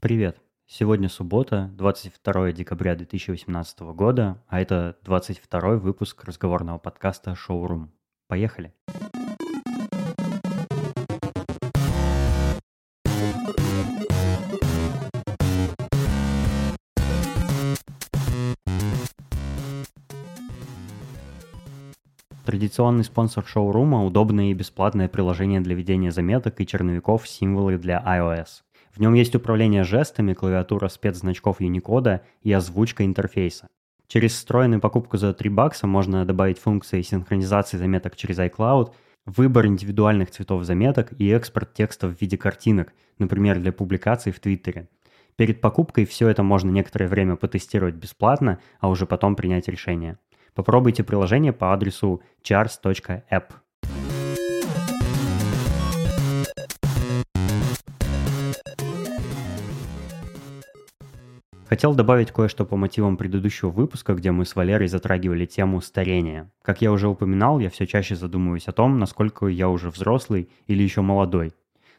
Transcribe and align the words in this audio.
Привет! 0.00 0.40
Сегодня 0.64 1.08
суббота, 1.08 1.72
22 1.76 2.52
декабря 2.52 2.94
2018 2.94 3.80
года, 3.80 4.40
а 4.46 4.60
это 4.60 4.96
22 5.02 5.70
выпуск 5.78 6.22
разговорного 6.22 6.78
подкаста 6.78 7.34
«Шоурум». 7.34 7.90
Поехали! 8.28 8.72
Традиционный 22.44 23.02
спонсор 23.02 23.44
шоурума– 23.44 24.04
удобное 24.06 24.52
и 24.52 24.54
бесплатное 24.54 25.08
приложение 25.08 25.60
для 25.60 25.74
ведения 25.74 26.12
заметок 26.12 26.60
и 26.60 26.66
черновиков 26.68 27.26
символы 27.28 27.78
для 27.78 28.00
iOS– 28.06 28.62
в 28.98 29.00
нем 29.00 29.14
есть 29.14 29.36
управление 29.36 29.84
жестами, 29.84 30.34
клавиатура 30.34 30.88
спецзначков 30.88 31.60
Unicode 31.60 32.18
и 32.42 32.52
озвучка 32.52 33.04
интерфейса. 33.04 33.68
Через 34.08 34.32
встроенную 34.32 34.80
покупку 34.80 35.16
за 35.16 35.32
3 35.32 35.48
бакса 35.50 35.86
можно 35.86 36.24
добавить 36.24 36.58
функции 36.58 37.02
синхронизации 37.02 37.76
заметок 37.76 38.16
через 38.16 38.40
iCloud, 38.40 38.92
выбор 39.24 39.66
индивидуальных 39.66 40.32
цветов 40.32 40.64
заметок 40.64 41.12
и 41.16 41.28
экспорт 41.28 41.74
текста 41.74 42.08
в 42.08 42.20
виде 42.20 42.36
картинок, 42.36 42.92
например, 43.20 43.60
для 43.60 43.70
публикаций 43.70 44.32
в 44.32 44.40
Твиттере. 44.40 44.88
Перед 45.36 45.60
покупкой 45.60 46.04
все 46.04 46.26
это 46.26 46.42
можно 46.42 46.70
некоторое 46.72 47.06
время 47.06 47.36
потестировать 47.36 47.94
бесплатно, 47.94 48.58
а 48.80 48.88
уже 48.88 49.06
потом 49.06 49.36
принять 49.36 49.68
решение. 49.68 50.18
Попробуйте 50.54 51.04
приложение 51.04 51.52
по 51.52 51.72
адресу 51.72 52.20
chars.app. 52.42 53.44
Хотел 61.68 61.94
добавить 61.94 62.32
кое-что 62.32 62.64
по 62.64 62.76
мотивам 62.76 63.18
предыдущего 63.18 63.68
выпуска, 63.68 64.14
где 64.14 64.30
мы 64.30 64.46
с 64.46 64.56
Валерой 64.56 64.88
затрагивали 64.88 65.44
тему 65.44 65.82
старения. 65.82 66.50
Как 66.62 66.80
я 66.80 66.90
уже 66.90 67.08
упоминал, 67.08 67.58
я 67.58 67.68
все 67.68 67.86
чаще 67.86 68.16
задумываюсь 68.16 68.68
о 68.68 68.72
том, 68.72 68.98
насколько 68.98 69.48
я 69.48 69.68
уже 69.68 69.90
взрослый 69.90 70.48
или 70.66 70.82
еще 70.82 71.02
молодой. 71.02 71.52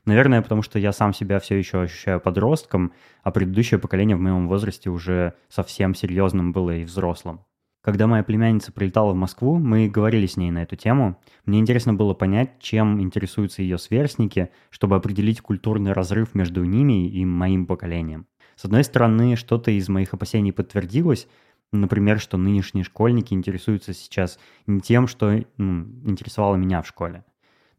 Наверное, 0.06 0.42
потому 0.42 0.64
что 0.64 0.80
я 0.80 0.92
сам 0.92 1.14
себя 1.14 1.40
все 1.40 1.56
еще 1.56 1.84
ощущаю 1.84 2.20
подростком, 2.20 2.94
а 3.22 3.30
предыдущее 3.30 3.80
поколение 3.80 4.18
в 4.18 4.22
моем 4.22 4.48
возрасте 4.48 4.90
уже 4.90 5.34
совсем 5.50 5.94
серьезным 5.94 6.52
было 6.52 6.78
и 6.78 6.84
взрослым. 6.84 7.42
Когда 7.84 8.08
моя 8.08 8.24
племянница 8.24 8.72
прилетала 8.72 9.14
в 9.14 9.16
Москву, 9.16 9.60
мы 9.60 9.88
говорили 9.88 10.26
с 10.26 10.36
ней 10.36 10.50
на 10.50 10.64
эту 10.64 10.78
тему. 10.78 11.22
Мне 11.46 11.60
интересно 11.60 11.94
было 11.94 12.16
понять, 12.16 12.60
чем 12.60 13.00
интересуются 13.00 13.62
ее 13.62 13.78
сверстники, 13.78 14.50
чтобы 14.72 14.96
определить 14.96 15.42
культурный 15.42 15.94
разрыв 15.94 16.34
между 16.34 16.64
ними 16.64 17.08
и 17.08 17.24
моим 17.24 17.68
поколением. 17.68 18.26
С 18.60 18.66
одной 18.66 18.84
стороны, 18.84 19.38
что-то 19.38 19.72
из 19.72 19.88
моих 19.88 20.14
опасений 20.14 20.52
подтвердилось, 20.52 21.30
например, 21.72 22.20
что 22.20 22.36
нынешние 22.36 22.84
школьники 22.84 23.34
интересуются 23.34 23.94
сейчас 23.94 24.38
не 24.68 24.82
тем, 24.82 25.08
что 25.08 25.46
ну, 25.56 25.86
интересовало 26.04 26.58
меня 26.58 26.82
в 26.82 26.88
школе. 26.88 27.24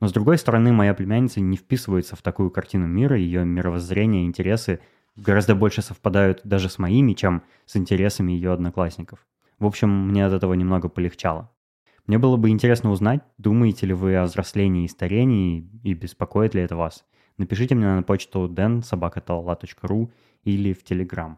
Но 0.00 0.08
с 0.08 0.12
другой 0.14 0.38
стороны, 0.38 0.72
моя 0.72 0.94
племянница 0.94 1.42
не 1.42 1.58
вписывается 1.58 2.16
в 2.16 2.22
такую 2.22 2.50
картину 2.50 2.86
мира, 2.86 3.18
ее 3.18 3.44
мировоззрение 3.44 4.24
интересы 4.24 4.80
гораздо 5.16 5.54
больше 5.54 5.82
совпадают 5.82 6.40
даже 6.44 6.70
с 6.70 6.78
моими, 6.78 7.12
чем 7.12 7.42
с 7.66 7.76
интересами 7.76 8.32
ее 8.32 8.50
одноклассников. 8.50 9.26
В 9.58 9.66
общем, 9.66 9.90
мне 10.08 10.24
от 10.24 10.32
этого 10.32 10.54
немного 10.54 10.88
полегчало. 10.88 11.50
Мне 12.06 12.16
было 12.16 12.38
бы 12.38 12.48
интересно 12.48 12.90
узнать, 12.90 13.20
думаете 13.36 13.84
ли 13.84 13.92
вы 13.92 14.16
о 14.16 14.24
взрослении 14.24 14.86
и 14.86 14.88
старении, 14.88 15.68
и 15.82 15.92
беспокоит 15.92 16.54
ли 16.54 16.62
это 16.62 16.76
вас. 16.76 17.04
Напишите 17.36 17.74
мне 17.74 17.86
на 17.86 18.02
почту 18.02 18.48
densobakatalla.ru 18.48 20.10
или 20.44 20.72
в 20.72 20.82
Telegram. 20.84 21.36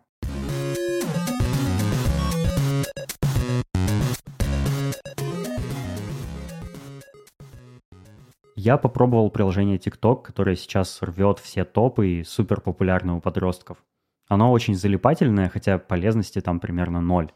Я 8.54 8.76
попробовал 8.76 9.31
приложение 9.31 9.76
TikTok, 9.76 10.22
которое 10.22 10.54
сейчас 10.54 11.03
рвет 11.03 11.41
все 11.41 11.65
топы 11.65 12.09
и 12.09 12.22
супер 12.25 12.60
популярно 12.60 13.16
у 13.16 13.21
подростков. 13.21 13.78
Оно 14.28 14.53
очень 14.53 14.76
залипательное, 14.76 15.49
хотя 15.49 15.78
полезности 15.78 16.41
там 16.41 16.60
примерно 16.60 17.00
ноль. 17.00 17.32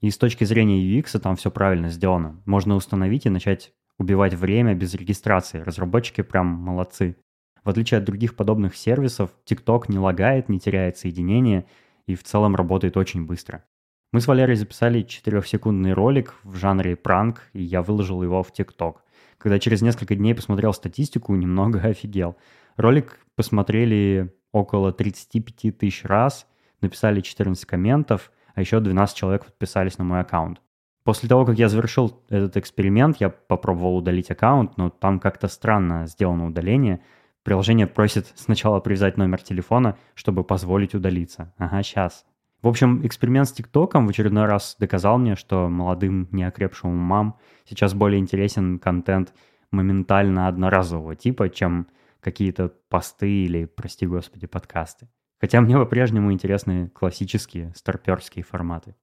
И 0.00 0.10
с 0.10 0.16
точки 0.16 0.44
зрения 0.44 0.80
UX 0.80 1.18
там 1.18 1.36
все 1.36 1.50
правильно 1.50 1.88
сделано. 1.88 2.40
Можно 2.46 2.76
установить 2.76 3.26
и 3.26 3.30
начать 3.30 3.72
убивать 3.98 4.34
время 4.34 4.74
без 4.74 4.94
регистрации. 4.94 5.58
Разработчики 5.60 6.22
прям 6.22 6.46
молодцы. 6.46 7.16
В 7.64 7.68
отличие 7.68 7.98
от 7.98 8.04
других 8.04 8.36
подобных 8.36 8.76
сервисов, 8.76 9.30
TikTok 9.46 9.84
не 9.88 9.98
лагает, 9.98 10.48
не 10.48 10.58
теряет 10.58 10.96
соединение 10.96 11.66
и 12.06 12.14
в 12.14 12.24
целом 12.24 12.56
работает 12.56 12.96
очень 12.96 13.26
быстро. 13.26 13.64
Мы 14.12 14.20
с 14.20 14.26
Валерой 14.26 14.56
записали 14.56 15.04
4-секундный 15.04 15.92
ролик 15.92 16.34
в 16.42 16.56
жанре 16.56 16.96
пранк, 16.96 17.42
и 17.52 17.62
я 17.62 17.82
выложил 17.82 18.22
его 18.22 18.42
в 18.42 18.50
TikTok. 18.52 18.96
Когда 19.38 19.58
через 19.58 19.82
несколько 19.82 20.16
дней 20.16 20.34
посмотрел 20.34 20.72
статистику, 20.72 21.34
немного 21.36 21.80
офигел. 21.84 22.36
Ролик 22.76 23.20
посмотрели 23.36 24.34
около 24.52 24.92
35 24.92 25.78
тысяч 25.78 26.04
раз, 26.04 26.46
написали 26.80 27.20
14 27.20 27.64
комментов, 27.66 28.32
а 28.54 28.60
еще 28.60 28.80
12 28.80 29.16
человек 29.16 29.44
подписались 29.44 29.98
на 29.98 30.04
мой 30.04 30.20
аккаунт. 30.20 30.60
После 31.04 31.28
того, 31.28 31.46
как 31.46 31.56
я 31.58 31.68
завершил 31.68 32.20
этот 32.28 32.56
эксперимент, 32.56 33.18
я 33.20 33.30
попробовал 33.30 33.96
удалить 33.96 34.30
аккаунт, 34.30 34.76
но 34.76 34.90
там 34.90 35.20
как-то 35.20 35.46
странно 35.46 36.06
сделано 36.06 36.46
удаление– 36.46 37.00
Приложение 37.42 37.86
просит 37.86 38.32
сначала 38.34 38.80
привязать 38.80 39.16
номер 39.16 39.40
телефона, 39.42 39.96
чтобы 40.14 40.44
позволить 40.44 40.94
удалиться. 40.94 41.54
Ага, 41.56 41.82
сейчас. 41.82 42.26
В 42.62 42.68
общем, 42.68 43.06
эксперимент 43.06 43.48
с 43.48 43.52
ТикТоком 43.52 44.06
в 44.06 44.10
очередной 44.10 44.44
раз 44.44 44.76
доказал 44.78 45.16
мне, 45.16 45.34
что 45.34 45.68
молодым 45.70 46.28
неокрепшим 46.30 46.90
умам 46.90 47.38
сейчас 47.64 47.94
более 47.94 48.20
интересен 48.20 48.78
контент 48.78 49.32
моментально 49.70 50.48
одноразового 50.48 51.16
типа, 51.16 51.48
чем 51.48 51.86
какие-то 52.20 52.72
посты 52.90 53.30
или, 53.30 53.64
прости 53.64 54.06
господи, 54.06 54.46
подкасты. 54.46 55.08
Хотя 55.40 55.62
мне 55.62 55.78
по-прежнему 55.78 56.32
интересны 56.32 56.88
классические 56.88 57.72
старперские 57.74 58.44
форматы. 58.44 58.94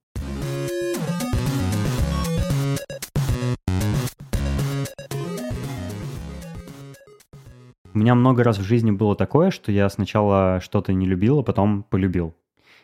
У 7.97 7.99
меня 7.99 8.13
много 8.13 8.43
раз 8.43 8.59
в 8.59 8.63
жизни 8.63 8.91
было 8.91 9.15
такое, 9.15 9.49
что 9.49 9.71
я 9.71 9.89
сначала 9.89 10.59
что-то 10.61 10.93
не 10.93 11.07
любил, 11.07 11.39
а 11.39 11.43
потом 11.43 11.81
полюбил. 11.81 12.35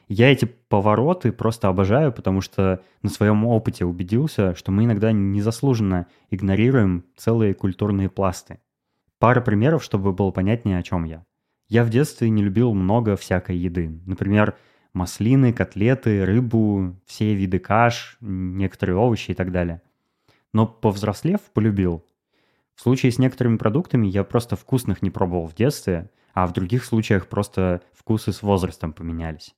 Я 0.07 0.31
эти 0.31 0.45
повороты 0.45 1.31
просто 1.31 1.67
обожаю, 1.67 2.11
потому 2.11 2.41
что 2.41 2.81
на 3.03 3.11
своем 3.11 3.45
опыте 3.45 3.85
убедился, 3.85 4.55
что 4.55 4.71
мы 4.71 4.85
иногда 4.85 5.11
незаслуженно 5.11 6.07
игнорируем 6.31 7.05
целые 7.15 7.53
культурные 7.53 8.09
пласты. 8.09 8.57
Пара 9.19 9.39
примеров, 9.39 9.83
чтобы 9.83 10.13
было 10.13 10.31
понятнее, 10.31 10.79
о 10.79 10.83
чем 10.83 11.03
я. 11.03 11.23
Я 11.69 11.83
в 11.83 11.91
детстве 11.91 12.31
не 12.31 12.41
любил 12.41 12.73
много 12.73 13.15
всякой 13.15 13.57
еды. 13.57 13.91
Например, 14.07 14.57
маслины, 14.93 15.53
котлеты, 15.53 16.25
рыбу, 16.25 16.95
все 17.05 17.35
виды 17.35 17.59
каш, 17.59 18.17
некоторые 18.19 18.95
овощи 18.95 19.29
и 19.29 19.35
так 19.35 19.51
далее. 19.51 19.83
Но 20.53 20.65
повзрослев, 20.65 21.39
полюбил. 21.53 22.03
В 22.75 22.81
случае 22.81 23.11
с 23.11 23.19
некоторыми 23.19 23.57
продуктами 23.57 24.07
я 24.07 24.23
просто 24.23 24.55
вкусных 24.55 25.01
не 25.01 25.09
пробовал 25.09 25.47
в 25.47 25.55
детстве, 25.55 26.09
а 26.33 26.47
в 26.47 26.53
других 26.53 26.83
случаях 26.83 27.27
просто 27.27 27.81
вкусы 27.93 28.31
с 28.31 28.41
возрастом 28.41 28.93
поменялись. 28.93 29.55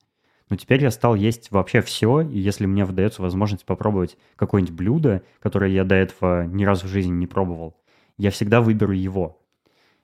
Но 0.50 0.58
теперь 0.58 0.84
я 0.84 0.92
стал 0.92 1.16
есть 1.16 1.50
вообще 1.50 1.82
все, 1.82 2.22
и 2.22 2.38
если 2.38 2.66
мне 2.66 2.86
выдается 2.86 3.22
возможность 3.22 3.66
попробовать 3.66 4.18
какое-нибудь 4.36 4.76
блюдо, 4.76 5.24
которое 5.40 5.72
я 5.72 5.84
до 5.84 5.96
этого 5.96 6.46
ни 6.46 6.66
разу 6.66 6.86
в 6.86 6.90
жизни 6.90 7.14
не 7.14 7.26
пробовал, 7.26 7.76
я 8.18 8.30
всегда 8.30 8.62
выберу 8.62 8.94
его. 8.94 9.42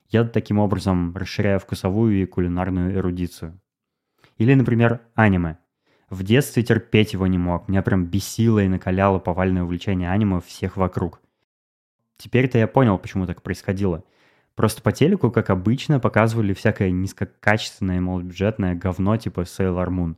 Я 0.08 0.24
таким 0.24 0.58
образом 0.58 1.16
расширяю 1.16 1.60
вкусовую 1.60 2.22
и 2.22 2.26
кулинарную 2.26 2.96
эрудицию. 2.96 3.60
Или, 4.36 4.54
например, 4.54 5.00
аниме. 5.14 5.58
В 6.10 6.24
детстве 6.24 6.62
терпеть 6.62 7.12
его 7.12 7.26
не 7.26 7.38
мог. 7.38 7.68
Меня 7.68 7.80
прям 7.82 8.04
бесило 8.04 8.58
и 8.58 8.68
накаляло 8.68 9.18
повальное 9.18 9.62
увлечение 9.62 10.10
аниме 10.10 10.40
всех 10.40 10.76
вокруг. 10.76 11.20
Теперь-то 12.22 12.56
я 12.56 12.68
понял, 12.68 12.98
почему 12.98 13.26
так 13.26 13.42
происходило. 13.42 14.04
Просто 14.54 14.80
по 14.80 14.92
телеку, 14.92 15.32
как 15.32 15.50
обычно, 15.50 15.98
показывали 15.98 16.54
всякое 16.54 16.92
низкокачественное, 16.92 18.00
малобюджетное 18.00 18.76
говно 18.76 19.16
типа 19.16 19.40
Sailor 19.40 19.88
Moon. 19.88 20.14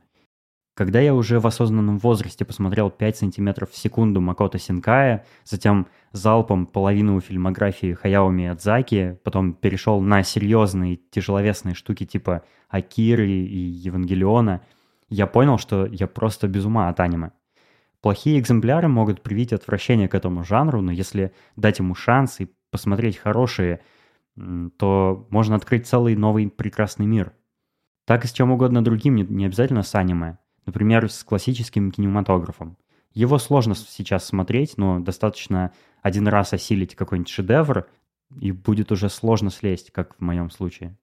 Когда 0.74 1.00
я 1.00 1.14
уже 1.14 1.40
в 1.40 1.46
осознанном 1.46 1.96
возрасте 1.96 2.44
посмотрел 2.44 2.90
5 2.90 3.16
сантиметров 3.16 3.70
в 3.70 3.76
секунду 3.78 4.20
Макото 4.20 4.58
Синкая, 4.58 5.24
затем 5.44 5.86
залпом 6.12 6.66
половину 6.66 7.18
фильмографии 7.20 7.94
Хаяо 7.94 8.28
Миядзаки, 8.28 9.18
потом 9.24 9.54
перешел 9.54 10.02
на 10.02 10.22
серьезные 10.22 11.00
тяжеловесные 11.10 11.74
штуки 11.74 12.04
типа 12.04 12.42
Акиры 12.68 13.30
и 13.30 13.58
Евангелиона, 13.58 14.60
я 15.08 15.26
понял, 15.26 15.56
что 15.56 15.86
я 15.86 16.06
просто 16.06 16.48
без 16.48 16.66
ума 16.66 16.90
от 16.90 17.00
аниме. 17.00 17.30
Плохие 18.04 18.38
экземпляры 18.38 18.86
могут 18.86 19.22
привить 19.22 19.54
отвращение 19.54 20.08
к 20.08 20.14
этому 20.14 20.44
жанру, 20.44 20.82
но 20.82 20.92
если 20.92 21.32
дать 21.56 21.78
ему 21.78 21.94
шанс 21.94 22.38
и 22.38 22.54
посмотреть 22.70 23.16
хорошие, 23.16 23.80
то 24.76 25.26
можно 25.30 25.56
открыть 25.56 25.86
целый 25.86 26.14
новый 26.14 26.50
прекрасный 26.50 27.06
мир. 27.06 27.32
Так 28.04 28.26
и 28.26 28.28
с 28.28 28.32
чем 28.32 28.50
угодно 28.50 28.84
другим, 28.84 29.14
не, 29.16 29.46
обязательно 29.46 29.82
с 29.82 29.94
аниме. 29.94 30.36
Например, 30.66 31.10
с 31.10 31.24
классическим 31.24 31.90
кинематографом. 31.90 32.76
Его 33.14 33.38
сложно 33.38 33.74
сейчас 33.74 34.26
смотреть, 34.26 34.76
но 34.76 35.00
достаточно 35.00 35.72
один 36.02 36.28
раз 36.28 36.52
осилить 36.52 36.94
какой-нибудь 36.94 37.30
шедевр, 37.30 37.86
и 38.38 38.52
будет 38.52 38.92
уже 38.92 39.08
сложно 39.08 39.48
слезть, 39.48 39.92
как 39.92 40.14
в 40.16 40.20
моем 40.20 40.50
случае. 40.50 40.94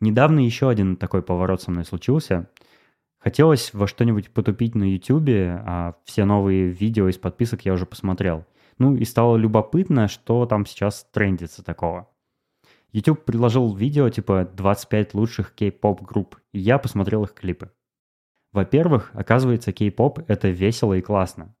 Недавно 0.00 0.40
еще 0.40 0.68
один 0.68 0.96
такой 0.96 1.22
поворот 1.22 1.62
со 1.62 1.70
мной 1.70 1.86
случился. 1.86 2.50
Хотелось 3.18 3.74
во 3.74 3.86
что-нибудь 3.86 4.30
потупить 4.30 4.74
на 4.74 4.84
YouTube, 4.84 5.28
а 5.28 5.94
все 6.04 6.24
новые 6.24 6.68
видео 6.68 7.08
из 7.08 7.18
подписок 7.18 7.64
я 7.64 7.72
уже 7.72 7.84
посмотрел. 7.84 8.44
Ну 8.78 8.94
и 8.94 9.04
стало 9.04 9.36
любопытно, 9.36 10.06
что 10.06 10.46
там 10.46 10.64
сейчас 10.66 11.06
трендится 11.12 11.64
такого. 11.64 12.08
YouTube 12.92 13.24
предложил 13.24 13.74
видео 13.74 14.08
типа 14.08 14.48
25 14.54 15.14
лучших 15.14 15.52
кей-поп 15.54 16.02
групп, 16.02 16.36
и 16.52 16.60
я 16.60 16.78
посмотрел 16.78 17.24
их 17.24 17.34
клипы. 17.34 17.70
Во-первых, 18.52 19.10
оказывается, 19.12 19.72
кей-поп— 19.72 20.20
это 20.28 20.48
весело 20.48 20.94
и 20.94 21.02
классно. 21.02 21.54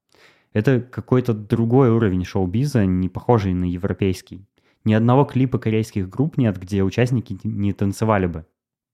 Это 0.52 0.80
какой-то 0.80 1.34
другой 1.34 1.90
уровень 1.90 2.24
шоу-биза, 2.24 2.86
не 2.86 3.08
похожий 3.08 3.52
на 3.52 3.64
европейский. 3.64 4.46
Ни 4.84 4.94
одного 4.94 5.24
клипа 5.24 5.58
корейских 5.58 6.08
групп 6.08 6.38
нет, 6.38 6.58
где 6.58 6.82
участники 6.82 7.38
не 7.44 7.72
танцевали 7.74 8.26
бы. 8.26 8.46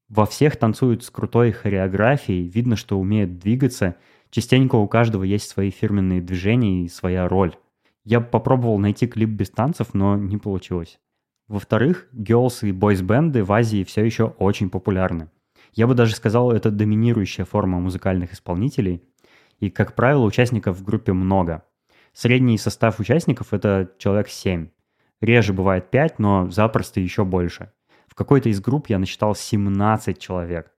Во 0.08 0.26
всех 0.26 0.56
танцуют 0.56 1.02
с 1.02 1.10
крутой 1.10 1.52
хореографией, 1.52 2.46
видно, 2.46 2.76
что 2.76 2.98
умеют 2.98 3.38
двигаться. 3.38 3.96
Частенько 4.30 4.76
у 4.76 4.86
каждого 4.86 5.24
есть 5.24 5.48
свои 5.48 5.70
фирменные 5.70 6.20
движения 6.20 6.84
и 6.84 6.88
своя 6.88 7.28
роль. 7.28 7.56
Я 8.04 8.20
попробовал 8.20 8.78
найти 8.78 9.06
клип 9.06 9.30
без 9.30 9.50
танцев, 9.50 9.94
но 9.94 10.16
не 10.16 10.36
получилось. 10.36 10.98
Во-вторых, 11.48 12.08
girls 12.14 12.68
и 12.68 12.72
boys 12.72 13.02
бенды 13.02 13.44
в 13.44 13.52
Азии 13.52 13.84
все 13.84 14.04
еще 14.04 14.34
очень 14.38 14.70
популярны. 14.70 15.30
Я 15.72 15.86
бы 15.86 15.94
даже 15.94 16.14
сказал, 16.14 16.52
это 16.52 16.70
доминирующая 16.70 17.44
форма 17.44 17.80
музыкальных 17.80 18.32
исполнителей. 18.32 19.02
И, 19.58 19.70
как 19.70 19.94
правило, 19.94 20.24
участников 20.24 20.78
в 20.78 20.84
группе 20.84 21.12
много. 21.12 21.64
Средний 22.12 22.58
состав 22.58 23.00
участников— 23.00 23.48
это 23.52 23.90
человек 23.98 24.28
7. 24.28 24.68
Реже 25.20 25.52
бывает 25.52 25.90
5, 25.90 26.18
но 26.18 26.50
запросто 26.50 27.00
еще 27.00 27.24
больше. 27.24 27.72
В 28.14 28.16
какой-то 28.16 28.48
из 28.48 28.60
групп 28.60 28.86
я 28.86 29.00
насчитал 29.00 29.34
17 29.34 30.20
человек. 30.20 30.72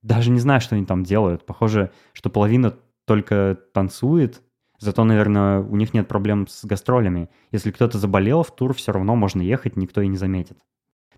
Даже 0.00 0.30
не 0.30 0.40
знаю, 0.40 0.62
что 0.62 0.74
они 0.74 0.86
там 0.86 1.04
делают. 1.04 1.44
Похоже, 1.44 1.90
что 2.14 2.30
половина 2.30 2.74
только 3.04 3.58
танцует, 3.74 4.40
зато, 4.78 5.04
наверное, 5.04 5.60
у 5.60 5.76
них 5.76 5.92
нет 5.92 6.08
проблем 6.08 6.46
с 6.48 6.64
гастролями. 6.64 7.28
Если 7.52 7.72
кто-то 7.72 7.98
заболел, 7.98 8.42
в 8.42 8.54
тур 8.54 8.72
все 8.72 8.92
равно 8.92 9.16
можно 9.16 9.42
ехать, 9.42 9.76
никто 9.76 10.00
и 10.00 10.08
не 10.08 10.16
заметит. 10.16 10.56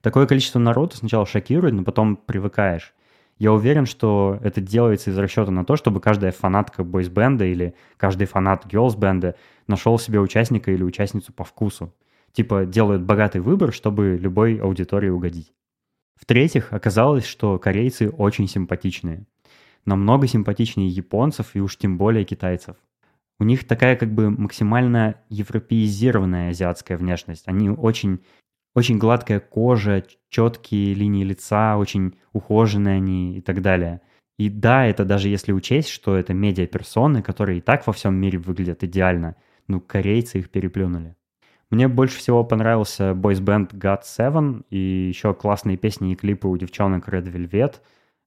Такое 0.00 0.26
количество 0.26 0.58
народа 0.58 0.96
сначала 0.96 1.24
шокирует, 1.24 1.74
но 1.74 1.84
потом 1.84 2.16
привыкаешь. 2.16 2.92
Я 3.38 3.52
уверен, 3.52 3.86
что 3.86 4.40
это 4.42 4.60
делается 4.60 5.10
из 5.10 5.18
расчета 5.18 5.52
на 5.52 5.64
то, 5.64 5.76
чтобы 5.76 6.00
каждая 6.00 6.32
фанатка 6.32 6.82
бойсбенда 6.82 7.44
или 7.44 7.76
каждый 7.96 8.26
фанат 8.26 8.66
герлсбенда 8.66 9.36
нашел 9.68 10.00
себе 10.00 10.18
участника 10.18 10.72
или 10.72 10.82
участницу 10.82 11.32
по 11.32 11.44
вкусу. 11.44 11.94
Типа 12.32 12.66
делают 12.66 13.02
богатый 13.02 13.40
выбор, 13.40 13.72
чтобы 13.72 14.18
любой 14.20 14.56
аудитории 14.56 15.10
угодить. 15.10 15.52
В-третьих, 16.20 16.72
оказалось, 16.72 17.24
что 17.24 17.58
корейцы 17.58 18.10
очень 18.10 18.46
симпатичные. 18.46 19.24
Намного 19.86 20.26
симпатичнее 20.26 20.88
японцев 20.88 21.56
и 21.56 21.60
уж 21.60 21.78
тем 21.78 21.96
более 21.96 22.24
китайцев. 22.24 22.76
У 23.38 23.44
них 23.44 23.66
такая 23.66 23.96
как 23.96 24.12
бы 24.12 24.30
максимально 24.30 25.16
европеизированная 25.30 26.50
азиатская 26.50 26.98
внешность. 26.98 27.44
Они 27.46 27.70
очень 27.70 28.20
очень 28.74 28.98
гладкая 28.98 29.40
кожа, 29.40 30.04
четкие 30.28 30.94
линии 30.94 31.24
лица, 31.24 31.76
очень 31.76 32.18
ухоженные 32.32 32.96
они 32.96 33.38
и 33.38 33.40
так 33.40 33.62
далее. 33.62 34.00
И 34.38 34.48
да, 34.48 34.86
это 34.86 35.04
даже 35.04 35.28
если 35.28 35.52
учесть, 35.52 35.88
что 35.88 36.16
это 36.16 36.34
медиаперсоны, 36.34 37.22
которые 37.22 37.58
и 37.58 37.60
так 37.62 37.86
во 37.86 37.92
всем 37.92 38.14
мире 38.14 38.38
выглядят 38.38 38.84
идеально, 38.84 39.36
ну, 39.66 39.80
корейцы 39.80 40.38
их 40.38 40.50
переплюнули. 40.50 41.16
Мне 41.70 41.86
больше 41.86 42.18
всего 42.18 42.42
понравился 42.42 43.12
band 43.12 43.70
God 43.74 44.00
Seven 44.02 44.64
и 44.70 45.06
еще 45.08 45.34
классные 45.34 45.76
песни 45.76 46.12
и 46.12 46.16
клипы 46.16 46.48
у 46.48 46.56
девчонок 46.56 47.08
Red 47.08 47.32
Velvet, 47.32 47.76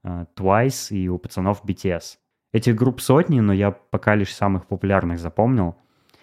э, 0.05 0.25
Twice 0.37 0.95
и 0.95 1.09
у 1.09 1.17
пацанов 1.17 1.61
BTS. 1.65 2.19
Этих 2.53 2.75
групп 2.75 3.01
сотни, 3.01 3.41
но 3.41 3.51
я 3.51 3.71
пока 3.71 4.15
лишь 4.15 4.33
самых 4.33 4.65
популярных 4.65 5.19
запомнил. 5.19 5.75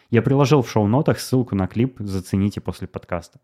Я 0.09 0.23
приложил 0.23 0.63
в 0.63 0.71
шоу-нотах 0.71 1.21
ссылку 1.21 1.55
на 1.55 1.67
клип, 1.67 1.97
зацените 1.99 2.63
после 2.63 2.89
подкаста. 2.89 3.39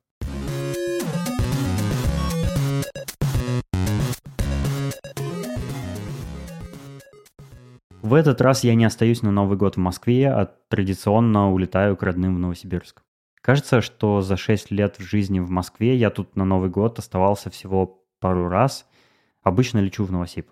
В 8.00 8.14
этот 8.14 8.40
раз 8.40 8.64
я 8.64 8.74
не 8.74 8.86
остаюсь 8.86 9.20
на 9.20 9.32
Новый 9.32 9.58
год 9.58 9.74
в 9.74 9.80
Москве, 9.80 10.30
а 10.30 10.46
традиционно 10.68 11.52
улетаю 11.52 11.94
к 11.96 12.02
родным 12.02 12.36
в 12.36 12.38
Новосибирск. 12.38 13.05
Кажется, 13.46 13.80
что 13.80 14.22
за 14.22 14.36
6 14.36 14.72
лет 14.72 14.98
в 14.98 15.04
жизни 15.04 15.38
в 15.38 15.50
Москве 15.50 15.94
я 15.94 16.10
тут 16.10 16.34
на 16.34 16.44
Новый 16.44 16.68
год 16.68 16.98
оставался 16.98 17.48
всего 17.48 18.02
пару 18.18 18.48
раз. 18.48 18.88
Обычно 19.44 19.78
лечу 19.78 20.02
в 20.04 20.10
Новосиб. 20.10 20.48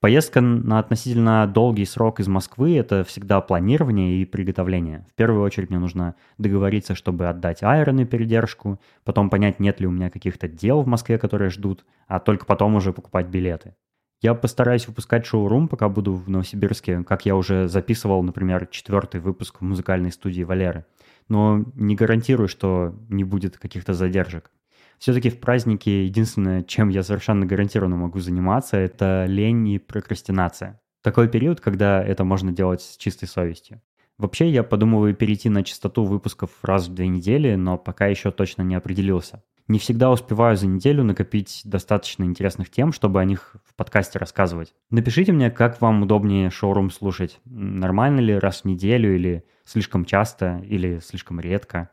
Поездка 0.00 0.40
на 0.40 0.78
относительно 0.78 1.46
долгий 1.46 1.84
срок 1.84 2.18
из 2.18 2.28
Москвы– 2.28 2.74
это 2.78 3.04
всегда 3.04 3.42
планирование 3.42 4.22
и 4.22 4.24
приготовление. 4.24 5.04
В 5.12 5.14
первую 5.16 5.42
очередь 5.42 5.68
мне 5.68 5.78
нужно 5.78 6.14
договориться, 6.38 6.94
чтобы 6.94 7.28
отдать 7.28 7.62
Айрону 7.62 8.06
передержку, 8.06 8.80
потом 9.04 9.28
понять, 9.28 9.60
нет 9.60 9.78
ли 9.78 9.86
у 9.86 9.90
меня 9.90 10.08
каких-то 10.08 10.48
дел 10.48 10.80
в 10.80 10.86
Москве, 10.86 11.18
которые 11.18 11.50
ждут, 11.50 11.84
а 12.06 12.20
только 12.20 12.46
потом 12.46 12.74
уже 12.74 12.94
покупать 12.94 13.26
билеты. 13.26 13.74
Я 14.22 14.34
постараюсь 14.34 14.86
выпускать 14.86 15.24
шоурум, 15.24 15.68
пока 15.68 15.90
буду 15.90 16.14
в 16.14 16.30
Новосибирске, 16.30 17.04
как 17.04 17.26
я 17.26 17.36
уже 17.36 17.68
записывал, 17.68 18.22
например, 18.22 18.66
четвертый 18.66 19.20
выпуск 19.20 19.60
в 19.60 19.64
музыкальной 19.64 20.12
студии 20.12 20.42
Валеры. 20.42 20.86
Но 21.30 21.64
не 21.74 21.94
гарантирую, 21.94 22.48
что 22.48 22.94
не 23.08 23.24
будет 23.24 23.56
каких-то 23.56 23.94
задержек. 23.94 24.50
Все-таки 24.98 25.30
в 25.30 25.40
празднике 25.40 26.04
единственное, 26.04 26.62
чем 26.62 26.90
я 26.90 27.02
совершенно 27.02 27.46
гарантированно 27.46 27.96
могу 27.96 28.20
заниматься, 28.20 28.76
это 28.76 29.24
лень 29.26 29.66
и 29.68 29.78
прокрастинация. 29.78 30.78
Такой 31.02 31.28
период, 31.28 31.62
когда 31.62 32.04
это 32.04 32.24
можно 32.24 32.52
делать 32.52 32.82
с 32.82 32.98
чистой 32.98 33.26
совестью. 33.26 33.80
Вообще, 34.18 34.50
я 34.50 34.62
подумываю 34.62 35.14
перейти 35.14 35.48
на 35.48 35.64
частоту 35.64 36.04
выпусков 36.04 36.50
раз 36.62 36.88
в 36.88 36.94
две 36.94 37.08
недели, 37.08 37.54
но 37.54 37.78
пока 37.78 38.06
еще 38.08 38.30
точно 38.30 38.60
не 38.60 38.74
определился 38.74 39.42
не 39.70 39.78
всегда 39.78 40.10
успеваю 40.10 40.56
за 40.56 40.66
неделю 40.66 41.04
накопить 41.04 41.62
достаточно 41.64 42.24
интересных 42.24 42.70
тем, 42.70 42.92
чтобы 42.92 43.20
о 43.20 43.24
них 43.24 43.54
в 43.64 43.74
подкасте 43.76 44.18
рассказывать. 44.18 44.74
Напишите 44.90 45.30
мне, 45.30 45.50
как 45.50 45.80
вам 45.80 46.02
удобнее 46.02 46.50
шоурум 46.50 46.90
слушать. 46.90 47.40
Нормально 47.44 48.18
ли 48.18 48.36
раз 48.36 48.62
в 48.62 48.64
неделю 48.64 49.14
или 49.14 49.44
слишком 49.64 50.04
часто 50.04 50.60
или 50.66 50.98
слишком 50.98 51.38
редко. 51.38 51.90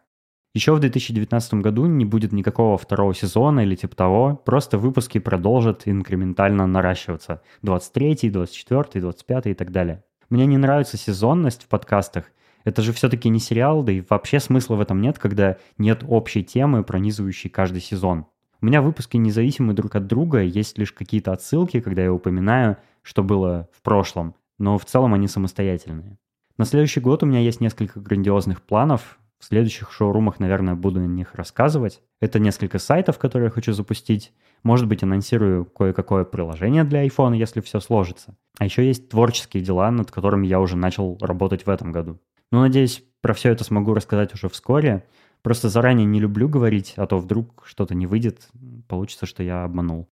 Еще 0.55 0.73
в 0.73 0.79
2019 0.79 1.53
году 1.55 1.85
не 1.85 2.03
будет 2.03 2.31
никакого 2.31 2.79
второго 2.79 3.13
сезона 3.13 3.59
или 3.59 3.75
типа 3.75 3.95
того, 3.95 4.41
просто 4.43 4.79
выпуски 4.79 5.19
продолжат 5.19 5.83
инкрементально 5.85 6.65
наращиваться. 6.65 7.43
23, 7.61 8.31
24, 8.31 9.01
25 9.01 9.45
и 9.45 9.53
так 9.53 9.71
далее. 9.71 10.03
Мне 10.29 10.47
не 10.47 10.57
нравится 10.57 10.97
сезонность 10.97 11.65
в 11.65 11.67
подкастах, 11.67 12.31
это 12.67 12.81
же 12.81 12.91
все-таки 12.91 13.29
не 13.29 13.39
сериал, 13.39 13.81
да 13.81 13.93
и 13.93 14.03
вообще 14.09 14.41
смысла 14.41 14.75
в 14.75 14.81
этом 14.81 14.99
нет, 14.99 15.17
когда 15.17 15.55
нет 15.77 16.03
общей 16.05 16.43
темы, 16.43 16.83
пронизывающей 16.83 17.49
каждый 17.49 17.79
сезон. 17.79 18.25
У 18.61 18.65
меня 18.65 18.81
выпуски 18.81 19.15
независимы 19.15 19.73
друг 19.73 19.95
от 19.95 20.05
друга, 20.05 20.41
есть 20.41 20.77
лишь 20.77 20.91
какие-то 20.91 21.31
отсылки, 21.31 21.79
когда 21.79 22.03
я 22.03 22.11
упоминаю, 22.11 22.75
что 23.03 23.23
было 23.23 23.69
в 23.71 23.81
прошлом, 23.81 24.35
но 24.59 24.77
в 24.77 24.83
целом 24.83 25.13
они 25.13 25.29
самостоятельные. 25.29 26.17
На 26.57 26.65
следующий 26.65 26.99
год 26.99 27.23
у 27.23 27.25
меня 27.25 27.39
есть 27.39 27.61
несколько 27.61 28.01
грандиозных 28.01 28.61
планов. 28.61 29.17
В 29.39 29.45
следующих 29.45 29.93
шоурумах, 29.93 30.39
наверное, 30.39 30.75
буду 30.75 30.99
на 30.99 31.05
них 31.05 31.35
рассказывать. 31.35 32.01
Это 32.19 32.37
несколько 32.37 32.79
сайтов, 32.79 33.17
которые 33.17 33.45
я 33.45 33.51
хочу 33.51 33.71
запустить. 33.71 34.33
Может 34.63 34.87
быть, 34.87 35.03
анонсирую 35.03 35.63
кое-какое 35.63 36.25
приложение 36.25 36.83
для 36.83 37.07
iPhone, 37.07 37.37
если 37.37 37.61
все 37.61 37.79
сложится. 37.79 38.35
А 38.59 38.65
еще 38.65 38.85
есть 38.85 39.07
творческие 39.07 39.63
дела, 39.63 39.89
над 39.89 40.11
которыми 40.11 40.47
я 40.47 40.59
уже 40.59 40.75
начал 40.75 41.17
работать 41.21 41.65
в 41.65 41.69
этом 41.69 41.93
году. 41.93 42.19
Ну, 42.49 42.61
надеюсь, 42.61 43.03
про 43.21 43.33
все 43.33 43.51
это 43.51 43.65
смогу 43.65 43.93
рассказать 43.93 44.33
уже 44.33 44.47
вскоре. 44.47 45.05
Просто 45.41 45.67
заранее 45.67 46.05
не 46.05 46.21
люблю 46.21 46.47
говорить, 46.47 46.93
а 46.95 47.05
то 47.05 47.19
вдруг 47.19 47.63
что-то 47.65 47.93
не 47.93 48.07
выйдет, 48.07 48.47
получится, 48.87 49.25
что 49.25 49.43
я 49.43 49.65
обманул. 49.65 50.07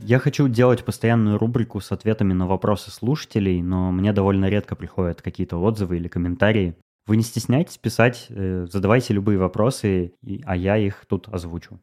Я 0.00 0.18
хочу 0.18 0.48
делать 0.48 0.84
постоянную 0.84 1.38
рубрику 1.38 1.80
с 1.80 1.90
ответами 1.90 2.34
на 2.34 2.46
вопросы 2.46 2.90
слушателей, 2.90 3.62
но 3.62 3.90
мне 3.90 4.12
довольно 4.12 4.50
редко 4.50 4.76
приходят 4.76 5.22
какие-то 5.22 5.56
отзывы 5.56 5.96
или 5.96 6.08
комментарии. 6.08 6.76
Вы 7.06 7.16
не 7.16 7.22
стесняйтесь 7.22 7.78
писать, 7.78 8.26
э, 8.28 8.66
задавайте 8.70 9.14
любые 9.14 9.38
вопросы, 9.38 10.12
а 10.44 10.54
я 10.54 10.76
их 10.76 11.06
тут 11.08 11.28
озвучу. 11.28 11.80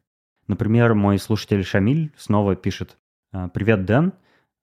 Например, 0.52 0.92
мой 0.92 1.18
слушатель 1.18 1.64
Шамиль 1.64 2.12
снова 2.14 2.56
пишет 2.56 2.98
«А, 3.32 3.48
«Привет, 3.48 3.86
Дэн. 3.86 4.12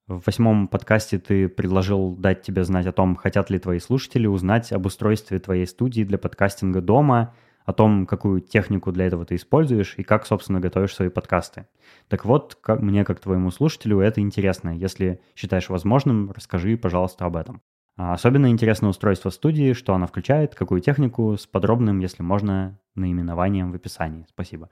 В 0.05 0.22
восьмом 0.24 0.67
подкасте 0.67 1.17
ты 1.17 1.50
предложил 1.50 2.15
дать 2.15 2.43
тебе 2.43 2.63
знать 2.63 2.86
о 2.86 2.91
том, 2.91 3.15
хотят 3.15 3.50
ли 3.50 3.58
твои 3.58 3.79
слушатели 3.79 4.27
узнать 4.27 4.72
об 4.72 4.86
устройстве 4.86 5.39
твоей 5.39 5.65
студии 5.65 6.03
для 6.03 6.19
подкастинга 6.19 6.81
дома, 6.81 7.34
о 7.65 7.74
том, 7.74 8.05
какую 8.05 8.41
технику 8.41 8.91
для 8.91 9.08
этого 9.08 9.25
ты 9.25 9.34
используешь 9.34 9.96
и 9.98 10.03
как, 10.03 10.27
собственно, 10.27 10.60
готовишь 10.60 10.93
свои 10.93 11.10
подкасты. 11.10 11.65
Так 12.08 12.24
вот, 12.24 12.55
как, 12.62 12.81
мне, 12.81 13.03
как 13.03 13.19
твоему 13.19 13.50
слушателю, 13.50 14.00
это 14.00 14.22
интересно. 14.22 14.69
Если 14.69 15.19
считаешь 15.36 15.69
возможным, 15.69 16.29
расскажи, 16.29 16.77
пожалуйста, 16.77 17.25
об 17.25 17.36
этом. 17.36 17.63
А 17.98 18.13
особенно 18.13 18.51
интересно 18.51 18.89
устройство 18.89 19.31
студии, 19.31 19.74
что 19.74 19.96
она 19.96 20.05
включает, 20.05 20.53
какую 20.53 20.81
технику, 20.81 21.36
с 21.36 21.48
подробным, 21.48 21.98
если 21.98 22.22
можно, 22.22 22.77
наименованием 22.93 23.72
в 23.72 23.75
описании. 23.75 24.27
Спасибо. 24.29 24.69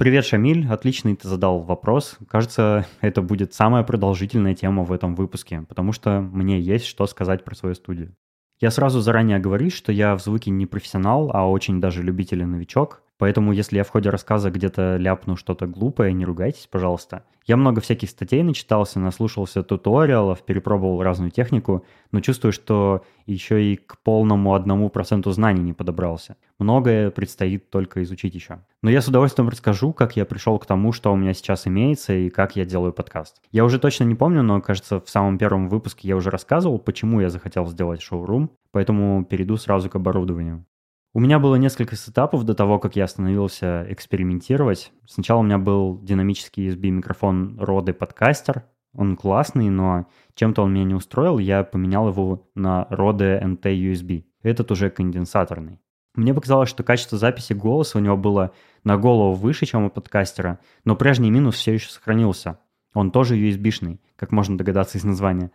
Привет, 0.00 0.24
Шамиль. 0.24 0.66
Отличный 0.66 1.14
ты 1.14 1.28
задал 1.28 1.60
вопрос. 1.60 2.16
Кажется, 2.26 2.86
это 3.02 3.20
будет 3.20 3.52
самая 3.52 3.82
продолжительная 3.82 4.54
тема 4.54 4.82
в 4.82 4.92
этом 4.92 5.14
выпуске, 5.14 5.66
потому 5.68 5.92
что 5.92 6.22
мне 6.22 6.58
есть 6.58 6.86
что 6.86 7.06
сказать 7.06 7.44
про 7.44 7.54
свою 7.54 7.74
студию. 7.74 8.16
Я 8.60 8.70
сразу 8.70 9.00
заранее 9.00 9.38
говорю, 9.38 9.68
что 9.68 9.92
я 9.92 10.16
в 10.16 10.22
звуке 10.22 10.50
не 10.50 10.64
профессионал, 10.64 11.30
а 11.34 11.46
очень 11.46 11.82
даже 11.82 12.02
любитель 12.02 12.40
и 12.40 12.46
новичок. 12.46 13.02
Поэтому, 13.20 13.52
если 13.52 13.76
я 13.76 13.84
в 13.84 13.90
ходе 13.90 14.08
рассказа 14.08 14.50
где-то 14.50 14.96
ляпну 14.96 15.36
что-то 15.36 15.66
глупое, 15.66 16.14
не 16.14 16.24
ругайтесь, 16.24 16.66
пожалуйста. 16.66 17.22
Я 17.46 17.58
много 17.58 17.82
всяких 17.82 18.08
статей 18.08 18.42
начитался, 18.42 18.98
наслушался 18.98 19.62
туториалов, 19.62 20.42
перепробовал 20.42 21.02
разную 21.02 21.30
технику, 21.30 21.84
но 22.12 22.20
чувствую, 22.22 22.52
что 22.52 23.04
еще 23.26 23.62
и 23.62 23.76
к 23.76 23.98
полному 23.98 24.54
одному 24.54 24.88
проценту 24.88 25.32
знаний 25.32 25.60
не 25.60 25.74
подобрался. 25.74 26.36
Многое 26.58 27.10
предстоит 27.10 27.68
только 27.68 28.02
изучить 28.04 28.34
еще. 28.34 28.60
Но 28.82 28.88
я 28.88 29.02
с 29.02 29.08
удовольствием 29.08 29.50
расскажу, 29.50 29.92
как 29.92 30.16
я 30.16 30.24
пришел 30.24 30.58
к 30.58 30.64
тому, 30.64 30.92
что 30.92 31.12
у 31.12 31.16
меня 31.16 31.34
сейчас 31.34 31.66
имеется 31.66 32.14
и 32.14 32.30
как 32.30 32.56
я 32.56 32.64
делаю 32.64 32.94
подкаст. 32.94 33.42
Я 33.52 33.66
уже 33.66 33.78
точно 33.78 34.04
не 34.04 34.14
помню, 34.14 34.42
но, 34.42 34.62
кажется, 34.62 34.98
в 34.98 35.10
самом 35.10 35.36
первом 35.36 35.68
выпуске 35.68 36.08
я 36.08 36.16
уже 36.16 36.30
рассказывал, 36.30 36.78
почему 36.78 37.20
я 37.20 37.28
захотел 37.28 37.66
сделать 37.66 38.00
шоурум, 38.00 38.50
поэтому 38.72 39.26
перейду 39.26 39.58
сразу 39.58 39.90
к 39.90 39.96
оборудованию. 39.96 40.64
У 41.12 41.18
меня 41.18 41.40
было 41.40 41.56
несколько 41.56 41.96
сетапов 41.96 42.44
до 42.44 42.54
того, 42.54 42.78
как 42.78 42.94
я 42.94 43.04
остановился 43.04 43.84
экспериментировать. 43.88 44.92
Сначала 45.08 45.40
у 45.40 45.42
меня 45.42 45.58
был 45.58 45.98
динамический 46.00 46.68
USB 46.68 46.90
микрофон 46.90 47.58
Rode 47.58 47.96
Podcaster. 47.98 48.62
Он 48.94 49.16
классный, 49.16 49.70
но 49.70 50.06
чем-то 50.34 50.62
он 50.62 50.72
меня 50.72 50.84
не 50.84 50.94
устроил. 50.94 51.38
Я 51.38 51.64
поменял 51.64 52.08
его 52.08 52.48
на 52.54 52.86
Rode 52.90 53.42
NT 53.42 53.62
USB. 53.62 54.24
Этот 54.42 54.70
уже 54.70 54.88
конденсаторный. 54.88 55.80
Мне 56.14 56.32
показалось, 56.32 56.68
что 56.68 56.84
качество 56.84 57.18
записи 57.18 57.54
голоса 57.54 57.98
у 57.98 58.00
него 58.00 58.16
было 58.16 58.52
на 58.84 58.96
голову 58.96 59.34
выше, 59.34 59.66
чем 59.66 59.84
у 59.84 59.90
подкастера, 59.90 60.60
но 60.84 60.94
прежний 60.94 61.30
минус 61.30 61.56
все 61.56 61.74
еще 61.74 61.90
сохранился. 61.90 62.58
Он 62.94 63.10
тоже 63.10 63.36
USB-шный, 63.36 64.00
как 64.16 64.30
можно 64.30 64.56
догадаться 64.58 64.98
из 64.98 65.04
названия. 65.04 65.50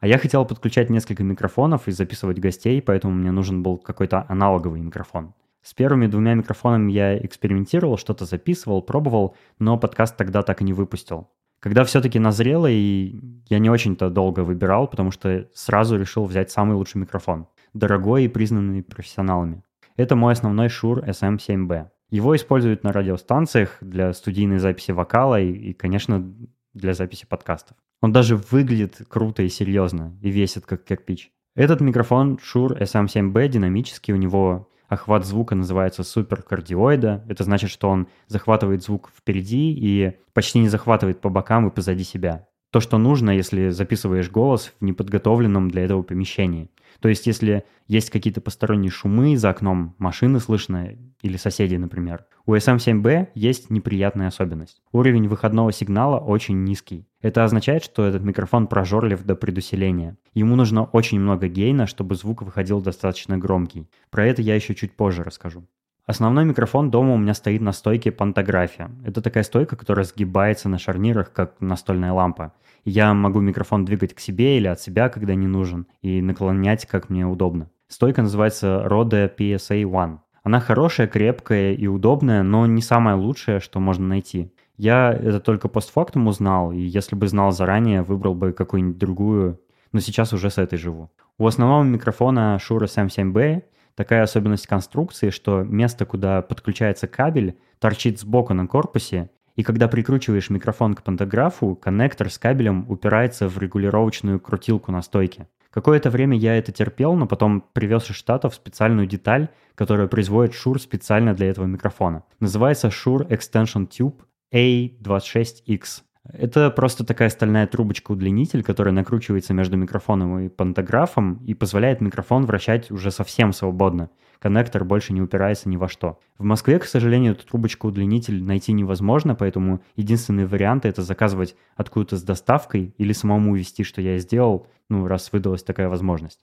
А 0.00 0.06
я 0.06 0.16
хотел 0.16 0.46
подключать 0.46 0.88
несколько 0.88 1.22
микрофонов 1.22 1.86
и 1.86 1.92
записывать 1.92 2.38
гостей, 2.38 2.80
поэтому 2.80 3.12
мне 3.12 3.30
нужен 3.30 3.62
был 3.62 3.76
какой-то 3.76 4.24
аналоговый 4.28 4.80
микрофон. 4.80 5.34
С 5.62 5.74
первыми 5.74 6.06
двумя 6.06 6.32
микрофонами 6.32 6.90
я 6.90 7.18
экспериментировал, 7.18 7.98
что-то 7.98 8.24
записывал, 8.24 8.80
пробовал, 8.80 9.36
но 9.58 9.76
подкаст 9.78 10.16
тогда 10.16 10.42
так 10.42 10.62
и 10.62 10.64
не 10.64 10.72
выпустил. 10.72 11.28
Когда 11.60 11.84
все-таки 11.84 12.18
назрело, 12.18 12.66
и 12.66 13.20
я 13.50 13.58
не 13.58 13.68
очень-то 13.68 14.08
долго 14.08 14.40
выбирал, 14.40 14.88
потому 14.88 15.10
что 15.10 15.46
сразу 15.52 15.98
решил 15.98 16.24
взять 16.24 16.50
самый 16.50 16.76
лучший 16.76 16.96
микрофон. 17.02 17.46
Дорогой 17.74 18.24
и 18.24 18.28
признанный 18.28 18.82
профессионалами. 18.82 19.62
Это 19.96 20.16
мой 20.16 20.32
основной 20.32 20.68
Shure 20.68 21.06
SM7B. 21.06 21.90
Его 22.08 22.34
используют 22.34 22.84
на 22.84 22.92
радиостанциях 22.94 23.76
для 23.82 24.14
студийной 24.14 24.58
записи 24.58 24.92
вокала 24.92 25.38
и, 25.38 25.52
и 25.52 25.72
конечно, 25.74 26.34
для 26.72 26.94
записи 26.94 27.26
подкастов. 27.26 27.76
Он 28.00 28.12
даже 28.12 28.36
выглядит 28.36 29.02
круто 29.08 29.42
и 29.42 29.48
серьезно, 29.48 30.16
и 30.22 30.30
весит 30.30 30.66
как 30.66 30.84
кирпич. 30.84 31.30
Этот 31.54 31.80
микрофон 31.80 32.38
Shure 32.38 32.80
SM7B 32.80 33.48
динамический, 33.48 34.14
у 34.14 34.16
него 34.16 34.70
охват 34.88 35.24
звука 35.24 35.54
называется 35.54 36.02
суперкардиоида. 36.02 37.24
Это 37.28 37.44
значит, 37.44 37.70
что 37.70 37.88
он 37.88 38.08
захватывает 38.26 38.82
звук 38.82 39.10
впереди 39.16 39.72
и 39.72 40.16
почти 40.32 40.58
не 40.58 40.68
захватывает 40.68 41.20
по 41.20 41.28
бокам 41.28 41.68
и 41.68 41.70
позади 41.70 42.04
себя. 42.04 42.46
То, 42.72 42.80
что 42.80 42.98
нужно, 42.98 43.30
если 43.30 43.70
записываешь 43.70 44.30
голос 44.30 44.72
в 44.78 44.84
неподготовленном 44.84 45.70
для 45.70 45.84
этого 45.84 46.02
помещении. 46.02 46.70
То 47.00 47.08
есть, 47.08 47.26
если 47.26 47.64
есть 47.88 48.10
какие-то 48.10 48.40
посторонние 48.40 48.90
шумы 48.90 49.36
за 49.36 49.50
окном, 49.50 49.94
машины 49.98 50.38
слышно 50.38 50.96
или 51.22 51.36
соседи, 51.36 51.74
например. 51.76 52.24
У 52.46 52.54
SM7B 52.54 53.28
есть 53.34 53.70
неприятная 53.70 54.28
особенность. 54.28 54.82
Уровень 54.92 55.28
выходного 55.28 55.72
сигнала 55.72 56.18
очень 56.18 56.64
низкий. 56.64 57.06
Это 57.20 57.44
означает, 57.44 57.84
что 57.84 58.04
этот 58.04 58.22
микрофон 58.22 58.66
прожорлив 58.66 59.24
до 59.24 59.34
предусиления. 59.34 60.16
Ему 60.34 60.56
нужно 60.56 60.84
очень 60.84 61.20
много 61.20 61.48
гейна, 61.48 61.86
чтобы 61.86 62.14
звук 62.14 62.42
выходил 62.42 62.80
достаточно 62.80 63.38
громкий. 63.38 63.88
Про 64.10 64.26
это 64.26 64.42
я 64.42 64.54
еще 64.54 64.74
чуть 64.74 64.92
позже 64.92 65.22
расскажу. 65.22 65.66
Основной 66.10 66.44
микрофон 66.44 66.90
дома 66.90 67.14
у 67.14 67.18
меня 67.18 67.34
стоит 67.34 67.60
на 67.60 67.70
стойке 67.70 68.10
пантография. 68.10 68.90
Это 69.04 69.22
такая 69.22 69.44
стойка, 69.44 69.76
которая 69.76 70.04
сгибается 70.04 70.68
на 70.68 70.76
шарнирах, 70.76 71.32
как 71.32 71.54
настольная 71.60 72.12
лампа. 72.12 72.52
Я 72.84 73.14
могу 73.14 73.40
микрофон 73.40 73.84
двигать 73.84 74.14
к 74.14 74.18
себе 74.18 74.56
или 74.56 74.66
от 74.66 74.80
себя, 74.80 75.08
когда 75.08 75.36
не 75.36 75.46
нужен, 75.46 75.86
и 76.02 76.20
наклонять, 76.20 76.84
как 76.86 77.10
мне 77.10 77.24
удобно. 77.24 77.70
Стойка 77.86 78.22
называется 78.22 78.84
Rode 78.88 79.36
PSA 79.36 79.84
One. 79.84 80.18
Она 80.42 80.58
хорошая, 80.58 81.06
крепкая 81.06 81.74
и 81.74 81.86
удобная, 81.86 82.42
но 82.42 82.66
не 82.66 82.82
самая 82.82 83.14
лучшая, 83.14 83.60
что 83.60 83.78
можно 83.78 84.08
найти. 84.08 84.52
Я 84.76 85.12
это 85.12 85.38
только 85.38 85.68
постфактум 85.68 86.26
узнал, 86.26 86.72
и 86.72 86.80
если 86.80 87.14
бы 87.14 87.28
знал 87.28 87.52
заранее, 87.52 88.02
выбрал 88.02 88.34
бы 88.34 88.52
какую-нибудь 88.52 88.98
другую, 88.98 89.60
но 89.92 90.00
сейчас 90.00 90.32
уже 90.32 90.50
с 90.50 90.58
этой 90.58 90.76
живу. 90.76 91.12
У 91.38 91.46
основного 91.46 91.84
микрофона 91.84 92.58
Shure 92.60 92.86
SM7B 92.86 93.62
такая 93.94 94.22
особенность 94.22 94.66
конструкции, 94.66 95.30
что 95.30 95.62
место, 95.62 96.04
куда 96.04 96.42
подключается 96.42 97.06
кабель, 97.06 97.58
торчит 97.78 98.18
сбоку 98.20 98.54
на 98.54 98.66
корпусе, 98.66 99.30
и 99.56 99.62
когда 99.62 99.88
прикручиваешь 99.88 100.50
микрофон 100.50 100.94
к 100.94 101.02
пантографу, 101.02 101.76
коннектор 101.76 102.30
с 102.30 102.38
кабелем 102.38 102.86
упирается 102.88 103.48
в 103.48 103.58
регулировочную 103.58 104.40
крутилку 104.40 104.92
на 104.92 105.02
стойке. 105.02 105.48
Какое-то 105.70 106.10
время 106.10 106.36
я 106.36 106.56
это 106.56 106.72
терпел, 106.72 107.14
но 107.14 107.26
потом 107.26 107.64
привез 107.72 108.10
из 108.10 108.16
Штатов 108.16 108.54
специальную 108.54 109.06
деталь, 109.06 109.48
которую 109.74 110.08
производит 110.08 110.54
Shure 110.54 110.78
специально 110.78 111.34
для 111.34 111.48
этого 111.48 111.66
микрофона. 111.66 112.24
Называется 112.40 112.88
Shure 112.88 113.28
Extension 113.28 113.88
Tube 113.88 114.22
A26X. 114.52 116.02
Это 116.28 116.70
просто 116.70 117.04
такая 117.04 117.30
стальная 117.30 117.66
трубочка-удлинитель, 117.66 118.62
которая 118.62 118.92
накручивается 118.92 119.54
между 119.54 119.76
микрофоном 119.76 120.40
и 120.40 120.48
пантографом 120.48 121.42
и 121.46 121.54
позволяет 121.54 122.00
микрофон 122.00 122.44
вращать 122.44 122.90
уже 122.90 123.10
совсем 123.10 123.52
свободно. 123.52 124.10
Коннектор 124.38 124.84
больше 124.84 125.12
не 125.12 125.22
упирается 125.22 125.68
ни 125.68 125.76
во 125.76 125.88
что. 125.88 126.18
В 126.38 126.44
Москве, 126.44 126.78
к 126.78 126.84
сожалению, 126.84 127.32
эту 127.32 127.46
трубочку-удлинитель 127.46 128.42
найти 128.42 128.72
невозможно, 128.72 129.34
поэтому 129.34 129.82
единственный 129.96 130.46
вариант 130.46 130.84
это 130.84 131.02
заказывать 131.02 131.56
откуда-то 131.76 132.16
с 132.16 132.22
доставкой 132.22 132.94
или 132.96 133.12
самому 133.12 133.54
вести, 133.54 133.82
что 133.82 134.00
я 134.00 134.18
сделал, 134.18 134.66
ну, 134.88 135.06
раз 135.06 135.32
выдалась 135.32 135.62
такая 135.62 135.88
возможность. 135.88 136.40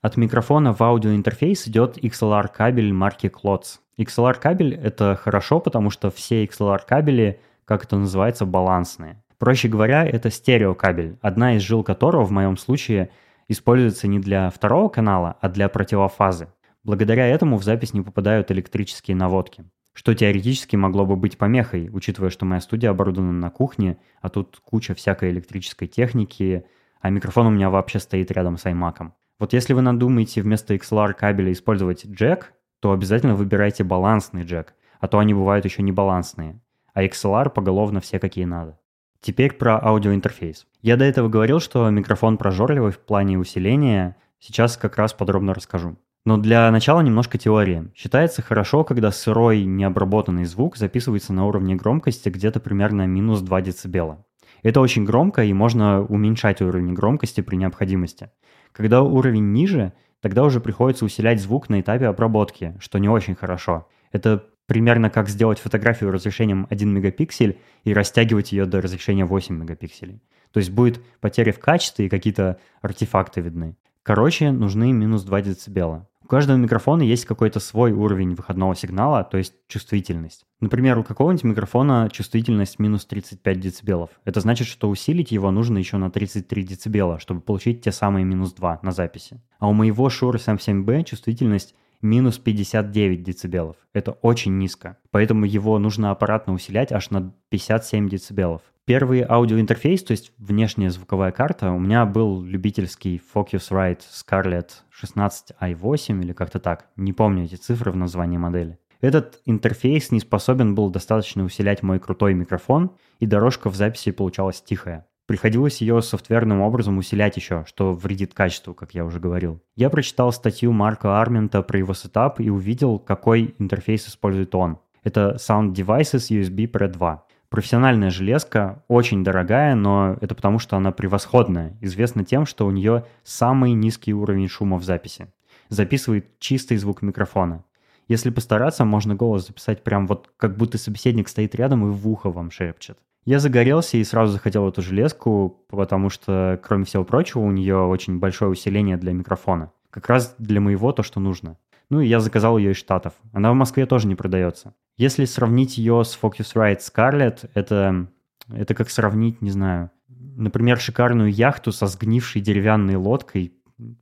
От 0.00 0.16
микрофона 0.16 0.72
в 0.72 0.82
аудиоинтерфейс 0.82 1.68
идет 1.68 1.96
XLR 1.96 2.48
кабель 2.52 2.92
марки 2.92 3.26
Klotz. 3.26 3.78
XLR 3.98 4.34
кабель 4.40 4.74
это 4.74 5.16
хорошо, 5.16 5.60
потому 5.60 5.90
что 5.90 6.10
все 6.10 6.44
XLR 6.44 6.80
кабели 6.86 7.40
как 7.72 7.84
это 7.84 7.96
называется, 7.96 8.44
балансные. 8.44 9.22
Проще 9.38 9.66
говоря, 9.66 10.04
это 10.04 10.30
стереокабель, 10.30 11.16
одна 11.22 11.56
из 11.56 11.62
жил 11.62 11.82
которого 11.82 12.22
в 12.22 12.30
моем 12.30 12.58
случае 12.58 13.08
используется 13.48 14.08
не 14.08 14.18
для 14.18 14.50
второго 14.50 14.90
канала, 14.90 15.38
а 15.40 15.48
для 15.48 15.70
противофазы. 15.70 16.48
Благодаря 16.84 17.26
этому 17.26 17.56
в 17.56 17.64
запись 17.64 17.94
не 17.94 18.02
попадают 18.02 18.50
электрические 18.50 19.16
наводки, 19.16 19.64
что 19.94 20.14
теоретически 20.14 20.76
могло 20.76 21.06
бы 21.06 21.16
быть 21.16 21.38
помехой, 21.38 21.88
учитывая, 21.90 22.28
что 22.28 22.44
моя 22.44 22.60
студия 22.60 22.90
оборудована 22.90 23.32
на 23.32 23.48
кухне, 23.48 23.96
а 24.20 24.28
тут 24.28 24.60
куча 24.62 24.94
всякой 24.94 25.30
электрической 25.30 25.88
техники, 25.88 26.66
а 27.00 27.08
микрофон 27.08 27.46
у 27.46 27.50
меня 27.50 27.70
вообще 27.70 28.00
стоит 28.00 28.30
рядом 28.32 28.58
с 28.58 28.66
iMac. 28.66 29.12
Вот 29.38 29.54
если 29.54 29.72
вы 29.72 29.80
надумаете 29.80 30.42
вместо 30.42 30.74
XLR 30.74 31.14
кабеля 31.14 31.50
использовать 31.52 32.04
джек, 32.04 32.52
то 32.80 32.92
обязательно 32.92 33.34
выбирайте 33.34 33.82
балансный 33.82 34.42
джек, 34.42 34.74
а 35.00 35.08
то 35.08 35.18
они 35.18 35.32
бывают 35.32 35.64
еще 35.64 35.82
не 35.82 35.90
балансные 35.90 36.60
а 36.94 37.04
XLR 37.04 37.50
поголовно 37.50 38.00
все 38.00 38.18
какие 38.18 38.44
надо. 38.44 38.78
Теперь 39.20 39.52
про 39.52 39.78
аудиоинтерфейс. 39.82 40.66
Я 40.80 40.96
до 40.96 41.04
этого 41.04 41.28
говорил, 41.28 41.60
что 41.60 41.88
микрофон 41.90 42.38
прожорливый 42.38 42.90
в 42.90 42.98
плане 42.98 43.38
усиления, 43.38 44.16
сейчас 44.40 44.76
как 44.76 44.96
раз 44.96 45.12
подробно 45.12 45.54
расскажу. 45.54 45.96
Но 46.24 46.36
для 46.36 46.70
начала 46.70 47.00
немножко 47.00 47.38
теории. 47.38 47.90
Считается 47.94 48.42
хорошо, 48.42 48.84
когда 48.84 49.10
сырой, 49.10 49.64
необработанный 49.64 50.44
звук 50.44 50.76
записывается 50.76 51.32
на 51.32 51.46
уровне 51.46 51.74
громкости 51.74 52.28
где-то 52.28 52.60
примерно 52.60 53.06
минус 53.06 53.40
2 53.40 53.60
дБ. 53.60 54.24
Это 54.62 54.80
очень 54.80 55.04
громко, 55.04 55.42
и 55.42 55.52
можно 55.52 56.02
уменьшать 56.02 56.62
уровень 56.62 56.94
громкости 56.94 57.40
при 57.40 57.56
необходимости. 57.56 58.30
Когда 58.70 59.02
уровень 59.02 59.52
ниже, 59.52 59.92
тогда 60.20 60.44
уже 60.44 60.60
приходится 60.60 61.04
усилять 61.04 61.40
звук 61.40 61.68
на 61.68 61.80
этапе 61.80 62.06
обработки, 62.06 62.76
что 62.78 62.98
не 62.98 63.08
очень 63.08 63.34
хорошо. 63.34 63.88
Это 64.12 64.44
примерно 64.66 65.10
как 65.10 65.28
сделать 65.28 65.58
фотографию 65.58 66.10
разрешением 66.10 66.66
1 66.70 66.92
мегапиксель 66.92 67.58
и 67.84 67.92
растягивать 67.92 68.52
ее 68.52 68.66
до 68.66 68.80
разрешения 68.80 69.24
8 69.24 69.54
мегапикселей. 69.54 70.22
То 70.52 70.58
есть 70.60 70.70
будет 70.70 71.02
потеря 71.20 71.52
в 71.52 71.58
качестве 71.58 72.06
и 72.06 72.08
какие-то 72.08 72.58
артефакты 72.80 73.40
видны. 73.40 73.76
Короче, 74.02 74.50
нужны 74.50 74.92
минус 74.92 75.22
2 75.22 75.42
дБ. 75.42 76.06
У 76.24 76.28
каждого 76.28 76.56
микрофона 76.56 77.02
есть 77.02 77.24
какой-то 77.24 77.60
свой 77.60 77.92
уровень 77.92 78.34
выходного 78.34 78.74
сигнала, 78.74 79.24
то 79.24 79.38
есть 79.38 79.54
чувствительность. 79.68 80.46
Например, 80.60 80.96
у 80.98 81.04
какого-нибудь 81.04 81.44
микрофона 81.44 82.08
чувствительность 82.10 82.78
минус 82.78 83.04
35 83.06 83.60
дБ. 83.60 84.10
Это 84.24 84.40
значит, 84.40 84.68
что 84.68 84.88
усилить 84.88 85.32
его 85.32 85.50
нужно 85.50 85.78
еще 85.78 85.96
на 85.96 86.10
33 86.10 86.78
дБ, 86.86 87.20
чтобы 87.20 87.40
получить 87.40 87.82
те 87.82 87.92
самые 87.92 88.24
минус 88.24 88.52
2 88.54 88.80
на 88.82 88.92
записи. 88.92 89.40
А 89.58 89.68
у 89.68 89.72
моего 89.72 90.08
Shure 90.08 90.34
SM7B 90.34 91.04
чувствительность 91.04 91.74
минус 92.02 92.38
59 92.38 93.22
дБ. 93.22 93.76
Это 93.94 94.12
очень 94.12 94.58
низко. 94.58 94.98
Поэтому 95.10 95.44
его 95.44 95.78
нужно 95.78 96.10
аппаратно 96.10 96.52
усилять 96.52 96.92
аж 96.92 97.10
на 97.10 97.32
57 97.48 98.08
дБ. 98.08 98.62
Первый 98.84 99.22
аудиоинтерфейс, 99.22 100.02
то 100.02 100.10
есть 100.10 100.32
внешняя 100.38 100.90
звуковая 100.90 101.30
карта, 101.30 101.70
у 101.70 101.78
меня 101.78 102.04
был 102.04 102.42
любительский 102.42 103.22
Focusrite 103.32 104.00
Scarlett 104.10 104.70
16i8 105.00 106.20
или 106.20 106.32
как-то 106.32 106.58
так. 106.58 106.88
Не 106.96 107.12
помню 107.12 107.44
эти 107.44 107.54
цифры 107.54 107.92
в 107.92 107.96
названии 107.96 108.38
модели. 108.38 108.78
Этот 109.00 109.40
интерфейс 109.46 110.10
не 110.10 110.20
способен 110.20 110.74
был 110.74 110.90
достаточно 110.90 111.44
усилять 111.44 111.82
мой 111.82 112.00
крутой 112.00 112.34
микрофон, 112.34 112.92
и 113.20 113.26
дорожка 113.26 113.70
в 113.70 113.76
записи 113.76 114.10
получалась 114.10 114.60
тихая. 114.62 115.06
Приходилось 115.26 115.80
ее 115.80 116.02
софтверным 116.02 116.60
образом 116.60 116.98
усилять 116.98 117.36
еще, 117.36 117.64
что 117.66 117.92
вредит 117.92 118.34
качеству, 118.34 118.74
как 118.74 118.92
я 118.94 119.04
уже 119.04 119.20
говорил. 119.20 119.62
Я 119.76 119.88
прочитал 119.88 120.32
статью 120.32 120.72
Марка 120.72 121.20
Армента 121.20 121.62
про 121.62 121.78
его 121.78 121.94
сетап 121.94 122.40
и 122.40 122.50
увидел, 122.50 122.98
какой 122.98 123.54
интерфейс 123.58 124.08
использует 124.08 124.54
он. 124.54 124.78
Это 125.04 125.36
Sound 125.38 125.74
Devices 125.74 126.30
USB 126.30 126.70
Pro 126.70 126.88
2. 126.88 127.24
Профессиональная 127.48 128.10
железка, 128.10 128.82
очень 128.88 129.22
дорогая, 129.22 129.74
но 129.74 130.16
это 130.20 130.34
потому, 130.34 130.58
что 130.58 130.76
она 130.76 130.90
превосходная. 130.90 131.76
Известна 131.80 132.24
тем, 132.24 132.46
что 132.46 132.66
у 132.66 132.70
нее 132.70 133.04
самый 133.24 133.72
низкий 133.72 134.14
уровень 134.14 134.48
шума 134.48 134.78
в 134.78 134.84
записи. 134.84 135.28
Записывает 135.68 136.38
чистый 136.38 136.78
звук 136.78 137.02
микрофона. 137.02 137.64
Если 138.08 138.30
постараться, 138.30 138.84
можно 138.84 139.14
голос 139.14 139.46
записать 139.46 139.84
прям 139.84 140.06
вот 140.06 140.30
как 140.36 140.56
будто 140.56 140.78
собеседник 140.78 141.28
стоит 141.28 141.54
рядом 141.54 141.86
и 141.86 141.90
в 141.90 142.08
ухо 142.08 142.30
вам 142.30 142.50
шепчет. 142.50 142.98
Я 143.24 143.38
загорелся 143.38 143.98
и 143.98 144.04
сразу 144.04 144.32
захотел 144.32 144.68
эту 144.68 144.82
железку, 144.82 145.64
потому 145.68 146.10
что, 146.10 146.60
кроме 146.62 146.84
всего 146.84 147.04
прочего, 147.04 147.40
у 147.40 147.52
нее 147.52 147.76
очень 147.76 148.18
большое 148.18 148.50
усиление 148.50 148.96
для 148.96 149.12
микрофона. 149.12 149.72
Как 149.90 150.08
раз 150.08 150.34
для 150.38 150.60
моего 150.60 150.92
то, 150.92 151.02
что 151.04 151.20
нужно. 151.20 151.56
Ну 151.88 152.00
и 152.00 152.08
я 152.08 152.18
заказал 152.18 152.58
ее 152.58 152.72
из 152.72 152.78
Штатов. 152.78 153.12
Она 153.32 153.52
в 153.52 153.54
Москве 153.54 153.86
тоже 153.86 154.08
не 154.08 154.16
продается. 154.16 154.74
Если 154.96 155.24
сравнить 155.24 155.78
ее 155.78 156.04
с 156.04 156.18
Focusrite 156.20 156.80
Scarlett, 156.80 157.48
это, 157.54 158.08
это 158.48 158.74
как 158.74 158.90
сравнить, 158.90 159.40
не 159.40 159.50
знаю, 159.50 159.90
например, 160.08 160.80
шикарную 160.80 161.30
яхту 161.30 161.70
со 161.70 161.86
сгнившей 161.86 162.40
деревянной 162.40 162.96
лодкой, 162.96 163.54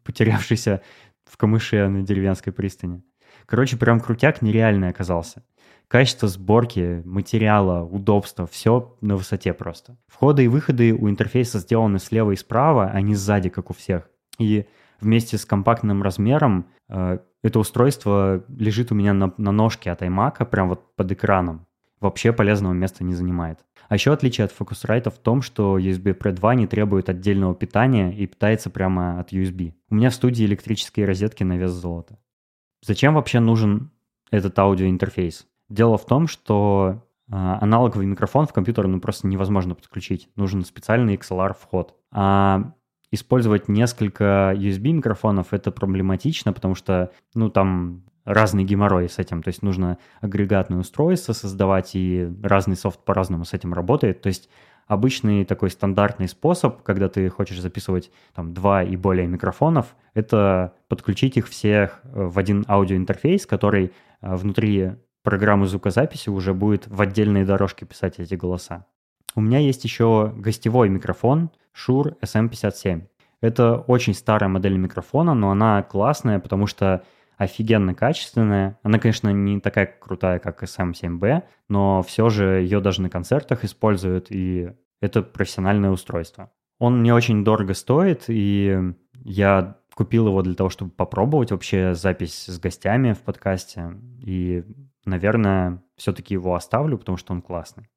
потерявшейся 0.02 0.82
в 1.24 1.36
камыше 1.36 1.88
на 1.88 2.02
деревенской 2.02 2.52
пристани. 2.52 3.02
Короче, 3.46 3.76
прям 3.76 4.00
крутяк 4.00 4.42
нереальный 4.42 4.88
оказался. 4.88 5.44
Качество 5.90 6.28
сборки, 6.28 7.02
материала, 7.04 7.82
удобства, 7.82 8.46
все 8.46 8.96
на 9.00 9.16
высоте 9.16 9.52
просто. 9.52 9.96
Входы 10.06 10.44
и 10.44 10.48
выходы 10.48 10.92
у 10.92 11.10
интерфейса 11.10 11.58
сделаны 11.58 11.98
слева 11.98 12.30
и 12.30 12.36
справа, 12.36 12.92
а 12.94 13.00
не 13.00 13.16
сзади, 13.16 13.48
как 13.48 13.70
у 13.70 13.74
всех. 13.74 14.08
И 14.38 14.66
вместе 15.00 15.36
с 15.36 15.44
компактным 15.44 16.04
размером 16.04 16.66
э, 16.88 17.18
это 17.42 17.58
устройство 17.58 18.44
лежит 18.56 18.92
у 18.92 18.94
меня 18.94 19.12
на, 19.14 19.34
на 19.36 19.50
ножке 19.50 19.90
от 19.90 20.02
iMac, 20.02 20.44
прям 20.44 20.68
вот 20.68 20.94
под 20.94 21.10
экраном. 21.10 21.66
Вообще 21.98 22.32
полезного 22.32 22.72
места 22.72 23.02
не 23.02 23.14
занимает. 23.14 23.58
А 23.88 23.94
еще 23.94 24.12
отличие 24.12 24.44
от 24.44 24.54
Focusrite 24.56 25.10
в 25.10 25.18
том, 25.18 25.42
что 25.42 25.76
USB 25.76 26.16
Pro 26.16 26.30
2 26.30 26.54
не 26.54 26.68
требует 26.68 27.08
отдельного 27.08 27.56
питания 27.56 28.12
и 28.12 28.28
питается 28.28 28.70
прямо 28.70 29.18
от 29.18 29.32
USB. 29.32 29.74
У 29.88 29.96
меня 29.96 30.10
в 30.10 30.14
студии 30.14 30.46
электрические 30.46 31.06
розетки 31.06 31.42
на 31.42 31.56
вес 31.56 31.72
золота. 31.72 32.20
Зачем 32.80 33.14
вообще 33.14 33.40
нужен 33.40 33.90
этот 34.30 34.56
аудиоинтерфейс? 34.56 35.48
Дело 35.70 35.96
в 35.96 36.04
том, 36.04 36.26
что 36.26 37.02
э, 37.28 37.32
аналоговый 37.32 38.04
микрофон 38.04 38.46
в 38.46 38.52
компьютер 38.52 38.88
ну, 38.88 39.00
просто 39.00 39.28
невозможно 39.28 39.76
подключить. 39.76 40.28
Нужен 40.34 40.64
специальный 40.64 41.14
XLR-вход. 41.14 41.94
А 42.10 42.72
использовать 43.12 43.68
несколько 43.68 44.52
USB-микрофонов 44.56 45.52
это 45.52 45.70
проблематично, 45.70 46.52
потому 46.52 46.74
что, 46.74 47.12
ну, 47.34 47.50
там 47.50 48.02
разный 48.24 48.64
геморрой 48.64 49.08
с 49.08 49.18
этим. 49.18 49.42
То 49.42 49.48
есть 49.48 49.62
нужно 49.62 49.98
агрегатное 50.20 50.80
устройство 50.80 51.32
создавать, 51.32 51.92
и 51.94 52.28
разный 52.42 52.76
софт 52.76 53.04
по-разному 53.04 53.44
с 53.44 53.54
этим 53.54 53.72
работает. 53.72 54.22
То 54.22 54.26
есть 54.26 54.48
обычный 54.88 55.44
такой 55.44 55.70
стандартный 55.70 56.26
способ, 56.26 56.82
когда 56.82 57.08
ты 57.08 57.28
хочешь 57.28 57.60
записывать 57.60 58.10
там 58.34 58.52
два 58.54 58.82
и 58.82 58.96
более 58.96 59.28
микрофонов, 59.28 59.94
это 60.14 60.74
подключить 60.88 61.36
их 61.36 61.48
всех 61.48 62.00
в 62.04 62.36
один 62.40 62.64
аудиоинтерфейс, 62.66 63.46
который 63.46 63.92
э, 64.20 64.34
внутри 64.34 64.94
программы 65.22 65.66
звукозаписи 65.66 66.28
уже 66.30 66.54
будет 66.54 66.86
в 66.86 67.00
отдельной 67.00 67.44
дорожке 67.44 67.86
писать 67.86 68.18
эти 68.18 68.34
голоса. 68.34 68.86
У 69.34 69.40
меня 69.40 69.58
есть 69.58 69.84
еще 69.84 70.32
гостевой 70.36 70.88
микрофон 70.88 71.50
Shure 71.74 72.16
SM57. 72.20 73.02
Это 73.40 73.76
очень 73.76 74.14
старая 74.14 74.48
модель 74.48 74.76
микрофона, 74.76 75.34
но 75.34 75.50
она 75.50 75.82
классная, 75.82 76.38
потому 76.40 76.66
что 76.66 77.04
офигенно 77.36 77.94
качественная. 77.94 78.78
Она, 78.82 78.98
конечно, 78.98 79.30
не 79.30 79.60
такая 79.60 79.86
крутая, 79.86 80.38
как 80.40 80.62
SM7B, 80.62 81.42
но 81.68 82.02
все 82.02 82.28
же 82.28 82.60
ее 82.60 82.80
даже 82.80 83.00
на 83.00 83.08
концертах 83.08 83.64
используют, 83.64 84.26
и 84.30 84.72
это 85.00 85.22
профессиональное 85.22 85.90
устройство. 85.90 86.50
Он 86.78 87.02
не 87.02 87.12
очень 87.12 87.42
дорого 87.42 87.72
стоит, 87.72 88.24
и 88.28 88.94
я 89.14 89.76
купил 89.94 90.28
его 90.28 90.42
для 90.42 90.54
того, 90.54 90.70
чтобы 90.70 90.90
попробовать 90.90 91.50
вообще 91.50 91.94
запись 91.94 92.44
с 92.46 92.58
гостями 92.58 93.12
в 93.12 93.20
подкасте. 93.20 93.92
И, 94.20 94.64
наверное, 95.04 95.82
все-таки 95.96 96.34
его 96.34 96.54
оставлю, 96.54 96.98
потому 96.98 97.18
что 97.18 97.32
он 97.32 97.42
классный. 97.42 97.88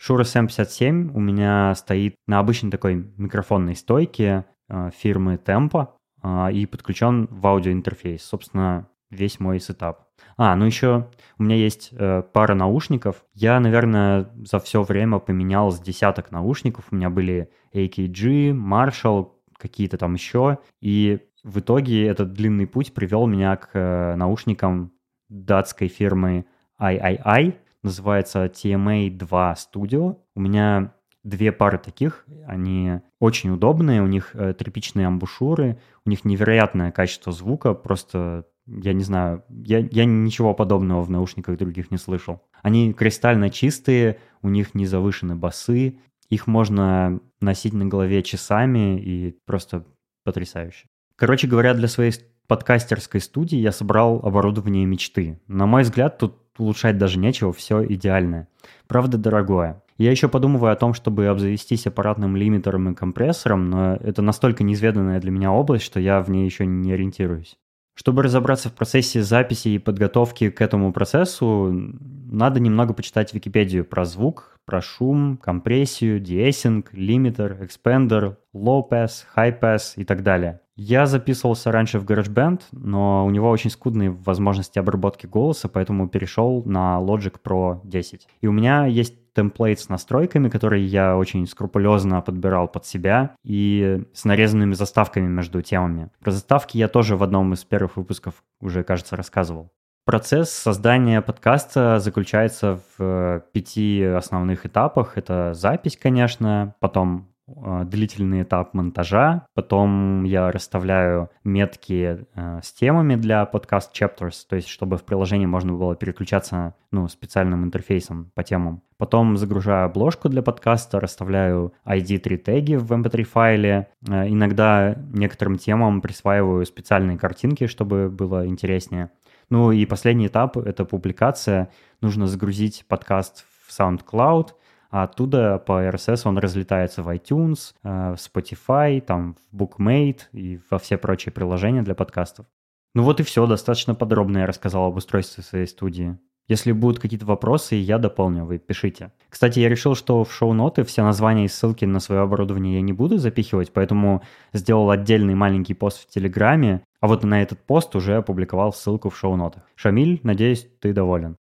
Shure 0.00 0.22
SM57 0.22 1.12
у 1.14 1.20
меня 1.20 1.74
стоит 1.74 2.16
на 2.26 2.38
обычной 2.38 2.70
такой 2.70 2.94
микрофонной 2.94 3.76
стойке 3.76 4.44
э, 4.68 4.90
фирмы 4.94 5.36
Tempo 5.36 5.88
э, 6.22 6.52
и 6.52 6.66
подключен 6.66 7.26
в 7.30 7.46
аудиоинтерфейс. 7.46 8.22
Собственно, 8.22 8.88
весь 9.10 9.40
мой 9.40 9.60
сетап. 9.60 10.08
А, 10.36 10.54
ну 10.56 10.66
еще 10.66 11.10
у 11.38 11.42
меня 11.42 11.56
есть 11.56 11.90
э, 11.92 12.22
пара 12.32 12.54
наушников. 12.54 13.24
Я, 13.32 13.60
наверное, 13.60 14.30
за 14.44 14.58
все 14.58 14.82
время 14.82 15.18
поменял 15.20 15.70
с 15.70 15.80
десяток 15.80 16.30
наушников. 16.30 16.86
У 16.90 16.96
меня 16.96 17.08
были 17.08 17.50
AKG, 17.72 18.50
Marshall, 18.50 19.30
какие-то 19.56 19.96
там 19.96 20.14
еще. 20.14 20.58
И 20.80 21.20
в 21.44 21.60
итоге 21.60 22.06
этот 22.06 22.32
длинный 22.32 22.66
путь 22.66 22.92
привел 22.92 23.26
меня 23.26 23.56
к 23.56 24.14
наушникам 24.16 24.92
датской 25.28 25.88
фирмы 25.88 26.46
III 26.80 27.54
называется 27.82 28.46
TMA 28.46 29.10
2 29.10 29.54
Studio. 29.54 30.18
У 30.34 30.40
меня 30.40 30.94
две 31.22 31.52
пары 31.52 31.78
таких, 31.78 32.26
они 32.46 33.00
очень 33.18 33.50
удобные, 33.50 34.02
у 34.02 34.06
них 34.06 34.30
э, 34.34 34.52
тряпичные 34.52 35.06
амбушюры, 35.06 35.78
у 36.04 36.10
них 36.10 36.24
невероятное 36.24 36.92
качество 36.92 37.32
звука, 37.32 37.72
просто 37.74 38.46
я 38.66 38.92
не 38.92 39.04
знаю, 39.04 39.44
я, 39.48 39.78
я 39.78 40.04
ничего 40.04 40.54
подобного 40.54 41.02
в 41.02 41.10
наушниках 41.10 41.58
других 41.58 41.90
не 41.90 41.98
слышал. 41.98 42.42
Они 42.62 42.92
кристально 42.92 43.50
чистые, 43.50 44.18
у 44.42 44.48
них 44.48 44.74
не 44.74 44.86
завышены 44.86 45.34
басы, 45.34 45.98
их 46.30 46.46
можно 46.46 47.20
носить 47.40 47.74
на 47.74 47.86
голове 47.86 48.22
часами 48.22 49.00
и 49.00 49.36
просто 49.44 49.84
потрясающе. 50.24 50.86
Короче 51.16 51.46
говоря, 51.46 51.74
для 51.74 51.88
своей 51.88 52.12
подкастерской 52.46 53.20
студии 53.20 53.56
я 53.56 53.72
собрал 53.72 54.20
оборудование 54.22 54.86
мечты. 54.86 55.40
На 55.46 55.66
мой 55.66 55.82
взгляд, 55.82 56.18
тут 56.18 56.36
улучшать 56.58 56.98
даже 56.98 57.18
нечего, 57.18 57.52
все 57.52 57.84
идеальное. 57.84 58.48
Правда, 58.86 59.18
дорогое. 59.18 59.82
Я 59.96 60.10
еще 60.10 60.28
подумываю 60.28 60.72
о 60.72 60.76
том, 60.76 60.92
чтобы 60.92 61.26
обзавестись 61.26 61.86
аппаратным 61.86 62.36
лимитером 62.36 62.90
и 62.90 62.94
компрессором, 62.94 63.70
но 63.70 63.94
это 63.94 64.22
настолько 64.22 64.64
неизведанная 64.64 65.20
для 65.20 65.30
меня 65.30 65.52
область, 65.52 65.84
что 65.84 66.00
я 66.00 66.20
в 66.20 66.30
ней 66.30 66.44
еще 66.44 66.66
не 66.66 66.92
ориентируюсь. 66.92 67.56
Чтобы 67.94 68.24
разобраться 68.24 68.68
в 68.68 68.72
процессе 68.72 69.22
записи 69.22 69.68
и 69.68 69.78
подготовки 69.78 70.50
к 70.50 70.60
этому 70.60 70.92
процессу, 70.92 71.70
надо 71.72 72.58
немного 72.58 72.92
почитать 72.92 73.32
Википедию 73.32 73.84
про 73.84 74.04
звук, 74.04 74.58
про 74.64 74.82
шум, 74.82 75.36
компрессию, 75.36 76.18
деэссинг, 76.18 76.92
лимитер, 76.92 77.64
экспендер, 77.64 78.38
low 78.52 78.82
pass, 78.90 79.24
high 79.36 79.58
pass 79.60 79.92
и 79.94 80.04
так 80.04 80.24
далее. 80.24 80.60
Я 80.76 81.06
записывался 81.06 81.70
раньше 81.70 82.00
в 82.00 82.04
GarageBand, 82.04 82.62
но 82.72 83.24
у 83.24 83.30
него 83.30 83.48
очень 83.48 83.70
скудные 83.70 84.10
возможности 84.10 84.78
обработки 84.78 85.26
голоса, 85.26 85.68
поэтому 85.68 86.08
перешел 86.08 86.64
на 86.64 86.98
Logic 87.00 87.34
Pro 87.44 87.80
10. 87.84 88.26
И 88.40 88.46
у 88.48 88.52
меня 88.52 88.86
есть 88.86 89.14
темплейт 89.34 89.80
с 89.80 89.88
настройками, 89.88 90.48
которые 90.48 90.84
я 90.84 91.16
очень 91.16 91.46
скрупулезно 91.46 92.20
подбирал 92.22 92.68
под 92.68 92.86
себя, 92.86 93.36
и 93.44 94.02
с 94.12 94.24
нарезанными 94.24 94.74
заставками 94.74 95.26
между 95.28 95.62
темами. 95.62 96.10
Про 96.20 96.32
заставки 96.32 96.76
я 96.76 96.88
тоже 96.88 97.16
в 97.16 97.22
одном 97.22 97.52
из 97.52 97.64
первых 97.64 97.96
выпусков 97.96 98.42
уже, 98.60 98.82
кажется, 98.82 99.16
рассказывал. 99.16 99.70
Процесс 100.06 100.50
создания 100.50 101.22
подкаста 101.22 101.98
заключается 101.98 102.78
в 102.98 103.02
э, 103.02 103.40
пяти 103.52 104.02
основных 104.02 104.66
этапах. 104.66 105.16
Это 105.16 105.54
запись, 105.54 105.96
конечно, 105.96 106.74
потом 106.78 107.33
длительный 107.46 108.42
этап 108.42 108.72
монтажа, 108.74 109.46
потом 109.54 110.24
я 110.24 110.50
расставляю 110.50 111.30
метки 111.44 112.26
э, 112.34 112.60
с 112.62 112.72
темами 112.72 113.16
для 113.16 113.44
подкаст 113.44 113.94
chapters, 113.94 114.46
то 114.48 114.56
есть 114.56 114.68
чтобы 114.68 114.96
в 114.96 115.04
приложении 115.04 115.46
можно 115.46 115.72
было 115.74 115.94
переключаться 115.94 116.74
ну, 116.90 117.06
специальным 117.08 117.64
интерфейсом 117.64 118.30
по 118.34 118.42
темам. 118.42 118.82
Потом 118.96 119.36
загружаю 119.36 119.86
обложку 119.86 120.28
для 120.28 120.42
подкаста, 120.42 121.00
расставляю 121.00 121.74
ID3 121.86 122.36
теги 122.38 122.74
в 122.76 122.90
mp3 122.92 123.18
эм 123.18 123.24
файле. 123.24 123.88
Э, 124.08 124.28
иногда 124.28 124.96
некоторым 125.12 125.58
темам 125.58 126.00
присваиваю 126.00 126.64
специальные 126.64 127.18
картинки, 127.18 127.66
чтобы 127.66 128.08
было 128.08 128.46
интереснее. 128.46 129.10
Ну 129.50 129.72
и 129.72 129.84
последний 129.84 130.28
этап— 130.28 130.56
это 130.58 130.84
публикация. 130.84 131.70
Нужно 132.00 132.26
загрузить 132.26 132.86
подкаст 132.88 133.44
в 133.66 133.78
SoundCloud, 133.78 134.52
а 134.94 135.02
оттуда 135.02 135.58
по 135.58 135.88
RSS 135.88 136.20
он 136.24 136.38
разлетается 136.38 137.02
в 137.02 137.08
iTunes, 137.08 137.74
э, 137.82 138.14
в 138.14 138.16
Spotify, 138.16 139.00
там 139.00 139.34
в 139.50 139.56
Bookmate 139.60 140.20
и 140.30 140.60
во 140.70 140.78
все 140.78 140.96
прочие 140.96 141.32
приложения 141.32 141.82
для 141.82 141.96
подкастов. 141.96 142.46
Ну 142.94 143.02
вот 143.02 143.18
и 143.18 143.24
все, 143.24 143.44
достаточно 143.48 143.96
подробно 143.96 144.38
я 144.38 144.46
рассказал 144.46 144.84
об 144.84 144.96
устройстве 144.96 145.42
своей 145.42 145.66
студии. 145.66 146.16
Если 146.46 146.70
будут 146.70 147.00
какие-то 147.00 147.26
вопросы, 147.26 147.74
я 147.74 147.98
дополню, 147.98 148.44
вы 148.44 148.58
пишите. 148.58 149.10
Кстати, 149.28 149.58
я 149.58 149.68
решил, 149.68 149.96
что 149.96 150.22
в 150.22 150.32
шоу-ноты 150.32 150.84
все 150.84 151.02
названия 151.02 151.46
и 151.46 151.48
ссылки 151.48 151.84
на 151.84 151.98
свое 151.98 152.20
оборудование 152.20 152.76
я 152.76 152.80
не 152.80 152.92
буду 152.92 153.18
запихивать, 153.18 153.72
поэтому 153.72 154.22
сделал 154.52 154.90
отдельный 154.90 155.34
маленький 155.34 155.74
пост 155.74 156.04
в 156.04 156.06
Телеграме, 156.06 156.82
а 157.00 157.08
вот 157.08 157.24
на 157.24 157.42
этот 157.42 157.58
пост 157.58 157.96
уже 157.96 158.18
опубликовал 158.18 158.72
ссылку 158.72 159.10
в 159.10 159.18
шоу-нотах. 159.18 159.64
Шамиль, 159.74 160.20
надеюсь, 160.22 160.68
ты 160.80 160.92
доволен. 160.92 161.34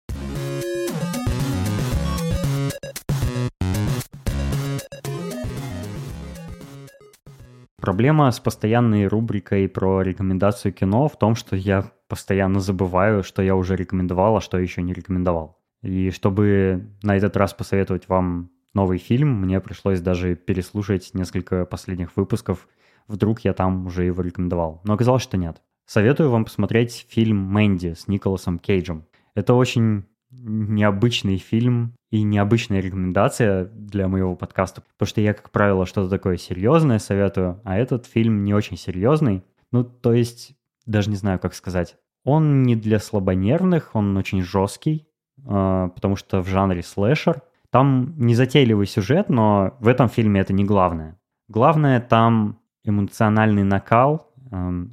Проблема 7.82 8.30
с 8.30 8.40
постоянной 8.40 9.08
рубрикой 9.08 9.68
про 9.68 10.04
рекомендацию 10.04 10.72
кино 10.72 11.08
в 11.08 11.18
том, 11.18 11.34
что 11.34 11.56
я 11.56 11.92
постоянно 12.08 12.60
забываю, 12.60 13.24
что 13.24 13.42
я 13.42 13.56
уже 13.56 13.76
рекомендовал, 13.76 14.38
а 14.38 14.42
что 14.42 14.60
еще 14.60 14.84
не 14.84 14.94
рекомендовал. 14.94 15.60
И 15.82 16.12
чтобы 16.12 16.92
на 17.02 17.18
этот 17.18 17.36
раз 17.36 17.56
посоветовать 17.56 18.08
вам 18.08 18.52
новый 18.76 19.00
фильм, 19.00 19.42
мне 19.42 19.60
пришлось 19.60 20.00
даже 20.00 20.36
переслушать 20.36 21.10
несколько 21.16 21.66
последних 21.66 22.16
выпусков. 22.16 22.68
Вдруг 23.08 23.40
я 23.40 23.54
там 23.54 23.88
уже 23.88 24.04
его 24.04 24.22
рекомендовал. 24.22 24.82
Но 24.84 24.94
оказалось, 24.94 25.24
что 25.24 25.38
нет. 25.38 25.60
Советую 25.88 26.30
вам 26.30 26.46
посмотреть 26.46 27.08
фильм 27.10 27.38
«Мэнди» 27.38 27.96
с 27.98 28.08
Николасом 28.08 28.60
Кейджем. 28.60 29.08
Это 29.34 29.56
очень 29.56 30.06
необычный 30.30 31.38
фильм 31.38 31.96
и 32.12 32.24
необычная 32.24 32.82
рекомендация 32.82 33.66
для 33.66 34.08
моего 34.08 34.36
подкаста, 34.36 34.82
потому 34.82 35.08
что 35.08 35.22
я, 35.22 35.34
как 35.34 35.50
правило, 35.50 35.86
что-то 35.86 36.10
такое 36.10 36.38
серьезное 36.38 37.00
советую, 37.00 37.62
а 37.64 37.78
этот 37.78 38.06
фильм 38.06 38.44
не 38.44 38.54
очень 38.54 38.78
серьезный. 38.78 39.44
Ну, 39.72 39.84
то 39.86 40.14
есть, 40.14 40.52
даже 40.86 41.10
не 41.10 41.16
знаю, 41.16 41.40
как 41.40 41.54
сказать. 41.54 41.96
Он 42.26 42.64
не 42.64 42.76
для 42.76 43.00
слабонервных, 43.00 43.92
он 43.94 44.16
очень 44.18 44.44
жесткий, 44.44 45.08
а, 45.48 45.88
потому 45.88 46.18
что 46.18 46.42
в 46.42 46.48
жанре 46.48 46.84
слэшер. 46.84 47.42
Там 47.70 48.14
незатейливый 48.18 48.86
сюжет, 48.86 49.30
но 49.30 49.78
в 49.80 49.88
этом 49.88 50.10
фильме 50.10 50.42
это 50.42 50.52
не 50.52 50.66
главное. 50.66 51.18
Главное 51.48 52.02
там 52.02 52.60
эмоциональный 52.84 53.64
накал, 53.64 54.32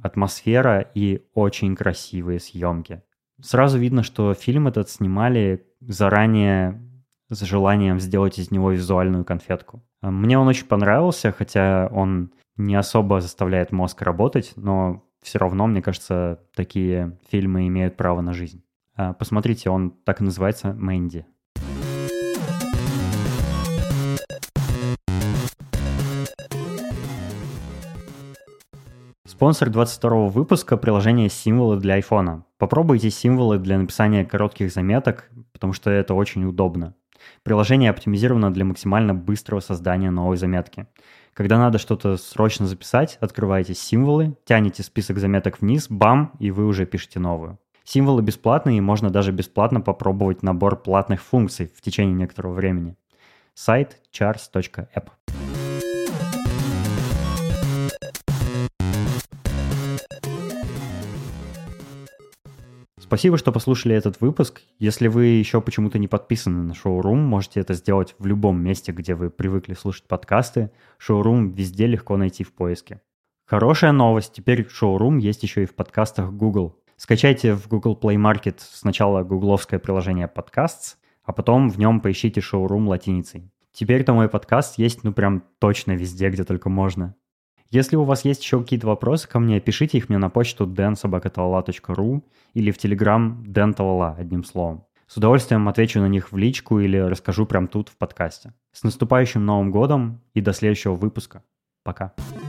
атмосфера 0.03 0.79
и 0.79 1.25
очень 1.33 1.75
красивые 1.75 2.39
съемки. 2.39 3.01
Сразу 3.41 3.77
видно, 3.77 4.03
что 4.03 4.33
фильм 4.33 4.69
этот 4.69 4.89
снимали 4.89 5.65
заранее 5.81 6.81
с 7.29 7.41
желанием 7.41 7.99
сделать 7.99 8.39
из 8.39 8.51
него 8.51 8.71
визуальную 8.71 9.23
конфетку. 9.23 9.83
Мне 10.01 10.37
он 10.37 10.47
очень 10.47 10.65
понравился, 10.65 11.31
хотя 11.31 11.87
он 11.91 12.31
не 12.57 12.75
особо 12.75 13.21
заставляет 13.21 13.71
мозг 13.71 14.01
работать, 14.01 14.53
но 14.55 15.03
все 15.21 15.39
равно, 15.39 15.67
мне 15.67 15.81
кажется, 15.81 16.41
такие 16.55 17.17
фильмы 17.29 17.67
имеют 17.67 17.97
право 17.97 18.21
на 18.21 18.33
жизнь. 18.33 18.63
А, 18.95 19.13
посмотрите, 19.13 19.69
он 19.69 19.91
так 19.91 20.21
и 20.21 20.23
называется 20.23 20.73
«Мэнди». 20.73 21.25
Спонсор 29.25 29.69
22 29.69 30.27
выпуска– 30.27 30.75
приложение 30.77 31.29
«Символы 31.29 31.77
для 31.77 31.93
айфона». 31.93 32.43
Попробуйте 32.57 33.09
символы 33.09 33.57
для 33.57 33.77
написания 33.77 34.25
коротких 34.25 34.69
заметок, 34.69 35.29
потому 35.53 35.71
что 35.71 35.89
это 35.89 36.13
очень 36.13 36.43
удобно. 36.43 36.95
Приложение 37.43 37.89
оптимизировано 37.89 38.53
для 38.53 38.65
максимально 38.65 39.13
быстрого 39.13 39.59
создания 39.59 40.11
новой 40.11 40.37
заметки. 40.37 40.87
Когда 41.33 41.57
надо 41.57 41.77
что-то 41.77 42.17
срочно 42.17 42.67
записать, 42.67 43.17
открываете 43.21 43.73
символы, 43.73 44.35
тянете 44.45 44.83
список 44.83 45.19
заметок 45.19 45.61
вниз, 45.61 45.87
бам, 45.89 46.33
и 46.39 46.51
вы 46.51 46.65
уже 46.65 46.85
пишете 46.85 47.19
новую. 47.19 47.57
Символы 47.83 48.21
бесплатные, 48.21 48.77
и 48.77 48.81
можно 48.81 49.09
даже 49.09 49.31
бесплатно 49.31 49.81
попробовать 49.81 50.43
набор 50.43 50.81
платных 50.81 51.21
функций 51.21 51.71
в 51.75 51.81
течение 51.81 52.13
некоторого 52.13 52.53
времени. 52.53 52.95
Сайт 53.53 53.97
chars.app. 54.13 55.09
Спасибо, 63.09 63.39
что 63.39 63.51
послушали 63.51 63.95
этот 63.95 64.21
выпуск. 64.21 64.61
Если 64.77 65.07
вы 65.07 65.25
еще 65.25 65.61
почему-то 65.61 65.97
не 65.97 66.07
подписаны 66.07 66.61
на 66.61 66.75
Шоурум, 66.75 67.17
можете 67.17 67.59
это 67.59 67.73
сделать 67.73 68.13
в 68.19 68.27
любом 68.27 68.61
месте, 68.61 68.91
где 68.91 69.15
вы 69.15 69.31
привыкли 69.31 69.73
слушать 69.73 70.03
подкасты. 70.03 70.69
Шоурум 70.99 71.49
везде 71.49 71.87
легко 71.87 72.17
найти 72.17 72.43
в 72.43 72.53
поиске. 72.53 73.01
Хорошая 73.47 73.93
новость, 73.93 74.33
теперь 74.33 74.69
Шоурум 74.69 75.17
есть 75.17 75.41
еще 75.41 75.63
и 75.63 75.65
в 75.65 75.73
подкастах 75.73 76.31
Google. 76.31 76.77
Скачайте 76.97 77.55
в 77.55 77.67
Google 77.67 77.97
Play 77.99 78.17
Market 78.17 78.57
сначала 78.59 79.23
гугловское 79.23 79.79
приложение 79.79 80.31
Podcasts, 80.31 80.97
а 81.23 81.33
потом 81.33 81.71
в 81.71 81.79
нем 81.79 82.01
поищите 82.01 82.41
Шоурум 82.41 82.87
латиницей. 82.87 83.51
Теперь-то 83.71 84.13
мой 84.13 84.29
подкаст 84.29 84.77
есть 84.77 85.03
ну 85.03 85.13
прям 85.13 85.43
точно 85.57 85.93
везде, 85.93 86.29
где 86.29 86.43
только 86.43 86.69
можно. 86.69 87.15
Если 87.71 87.95
у 87.95 88.03
вас 88.03 88.25
есть 88.25 88.41
еще 88.43 88.59
какие-то 88.61 88.87
вопросы 88.87 89.27
ко 89.27 89.37
мне, 89.39 89.59
пишите 89.59 89.99
их 89.99 90.09
мне 90.09 90.17
на 90.17 90.29
почту 90.29 90.65
densobakatala.ru 90.65 92.23
или 92.55 92.71
в 92.71 92.77
Telegram 92.77 93.43
dentalala 93.43 94.15
одним 94.17 94.43
словом. 94.43 94.85
С 95.05 95.17
удовольствием 95.17 95.67
отвечу 95.69 95.99
на 95.99 96.07
них 96.07 96.31
в 96.31 96.37
личку 96.37 96.79
или 96.79 96.97
расскажу 96.97 97.45
прямо 97.45 97.67
тут 97.67 97.89
в 97.89 97.97
подкасте. 97.97 98.53
С 98.71 98.83
наступающим 98.83 99.45
Новым 99.45 99.69
годом 99.69 100.21
и 100.33 100.41
до 100.41 100.53
следующего 100.53 100.95
выпуска. 100.95 101.43
Пока. 101.83 102.13
you 102.17 102.48